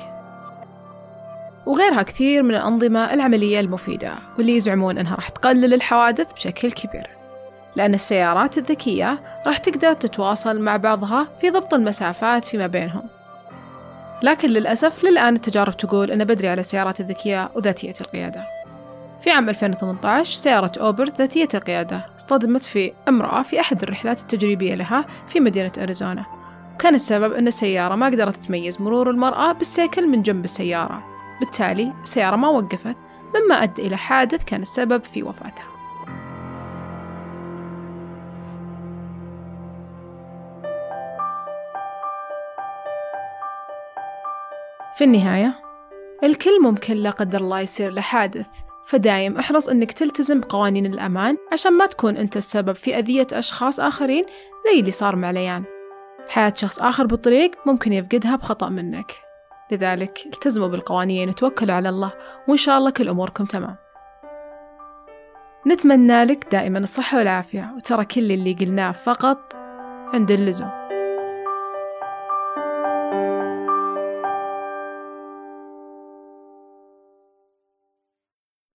وغيرها 1.66 2.03
كثير 2.03 2.42
من 2.42 2.51
الأنظمة 2.51 3.14
العملية 3.14 3.61
المفيدة 3.61 4.12
واللي 4.38 4.57
يزعمون 4.57 4.99
أنها 4.99 5.14
راح 5.14 5.29
تقلل 5.29 5.75
الحوادث 5.75 6.33
بشكل 6.33 6.73
كبير 6.73 7.07
لأن 7.77 7.95
السيارات 7.95 8.59
الذكية 8.59 9.18
راح 9.47 9.59
تقدر 9.59 9.92
تتواصل 9.92 10.61
مع 10.61 10.77
بعضها 10.77 11.29
في 11.40 11.51
ضبط 11.51 11.75
المسافات 11.75 12.45
فيما 12.45 12.66
بينهم. 12.66 13.21
لكن 14.22 14.48
للأسف 14.48 15.04
للآن 15.04 15.35
التجارب 15.35 15.76
تقول 15.76 16.11
أن 16.11 16.24
بدري 16.24 16.48
على 16.48 16.61
السيارات 16.61 17.00
الذكية 17.00 17.50
وذاتية 17.54 17.94
القيادة. 18.00 18.44
في 19.20 19.30
عام 19.30 19.48
2018 19.48 20.35
سيارة 20.35 20.72
أوبر 20.80 21.04
ذاتية 21.04 21.48
القيادة 21.54 22.06
اصطدمت 22.18 22.64
في 22.64 22.92
امرأة 23.08 23.42
في 23.42 23.61
أحد 23.61 23.82
الرحلات 23.82 24.20
التجريبية 24.20 24.74
لها 24.74 25.04
في 25.26 25.40
مدينة 25.40 25.72
أريزونا. 25.78 26.26
كان 26.78 26.94
السبب 26.94 27.32
أن 27.32 27.46
السيارة 27.46 27.94
ما 27.94 28.06
قدرت 28.06 28.37
تميز 28.37 28.80
مرور 28.80 29.11
المرأة 29.11 29.52
بالسيكل 29.52 30.08
من 30.08 30.22
جنب 30.22 30.44
السيارة. 30.44 31.02
بالتالي 31.40 31.92
السيارة 32.02 32.37
ما 32.37 32.48
وقفت 32.48 32.96
مما 33.35 33.54
أدى 33.54 33.87
إلى 33.87 33.96
حادث 33.96 34.44
كان 34.44 34.62
السبب 34.62 35.04
في 35.04 35.22
وفاتها. 35.22 35.71
في 44.92 45.05
النهاية 45.05 45.55
الكل 46.24 46.62
ممكن 46.62 46.94
لا 46.94 47.11
قدر 47.11 47.40
الله 47.40 47.61
يصير 47.61 47.90
له 47.90 48.00
حادث 48.00 48.48
فدايم 48.85 49.38
أحرص 49.38 49.68
إنك 49.68 49.92
تلتزم 49.92 50.40
بقوانين 50.40 50.87
الأمان 50.87 51.37
عشان 51.52 51.72
ما 51.72 51.87
تكون 51.87 52.16
أنت 52.16 52.37
السبب 52.37 52.72
في 52.72 52.98
أذية 52.98 53.26
أشخاص 53.33 53.81
آخرين 53.81 54.24
زي 54.66 54.81
اللي 54.81 54.90
صار 54.90 55.16
مع 55.16 55.31
ليان. 55.31 55.64
حياة 56.28 56.52
شخص 56.57 56.81
آخر 56.81 57.07
بالطريق 57.07 57.50
ممكن 57.66 57.92
يفقدها 57.92 58.37
بخطأ 58.37 58.68
منك. 58.68 59.12
لذلك 59.72 60.18
التزموا 60.26 60.68
بالقوانين 60.68 61.28
وتوكلوا 61.28 61.74
على 61.74 61.88
الله 61.88 62.12
وإن 62.48 62.57
شاء 62.57 62.78
الله 62.78 62.90
كل 62.90 63.09
أموركم 63.09 63.44
تمام. 63.44 63.76
نتمنى 65.66 66.24
لك 66.24 66.46
دائما 66.52 66.78
الصحة 66.78 67.18
والعافية 67.18 67.72
وترى 67.76 68.05
كل 68.05 68.33
اللي 68.33 68.52
قلناه 68.52 68.92
فقط 68.92 69.55
عند 70.14 70.31
اللزوم. 70.31 70.82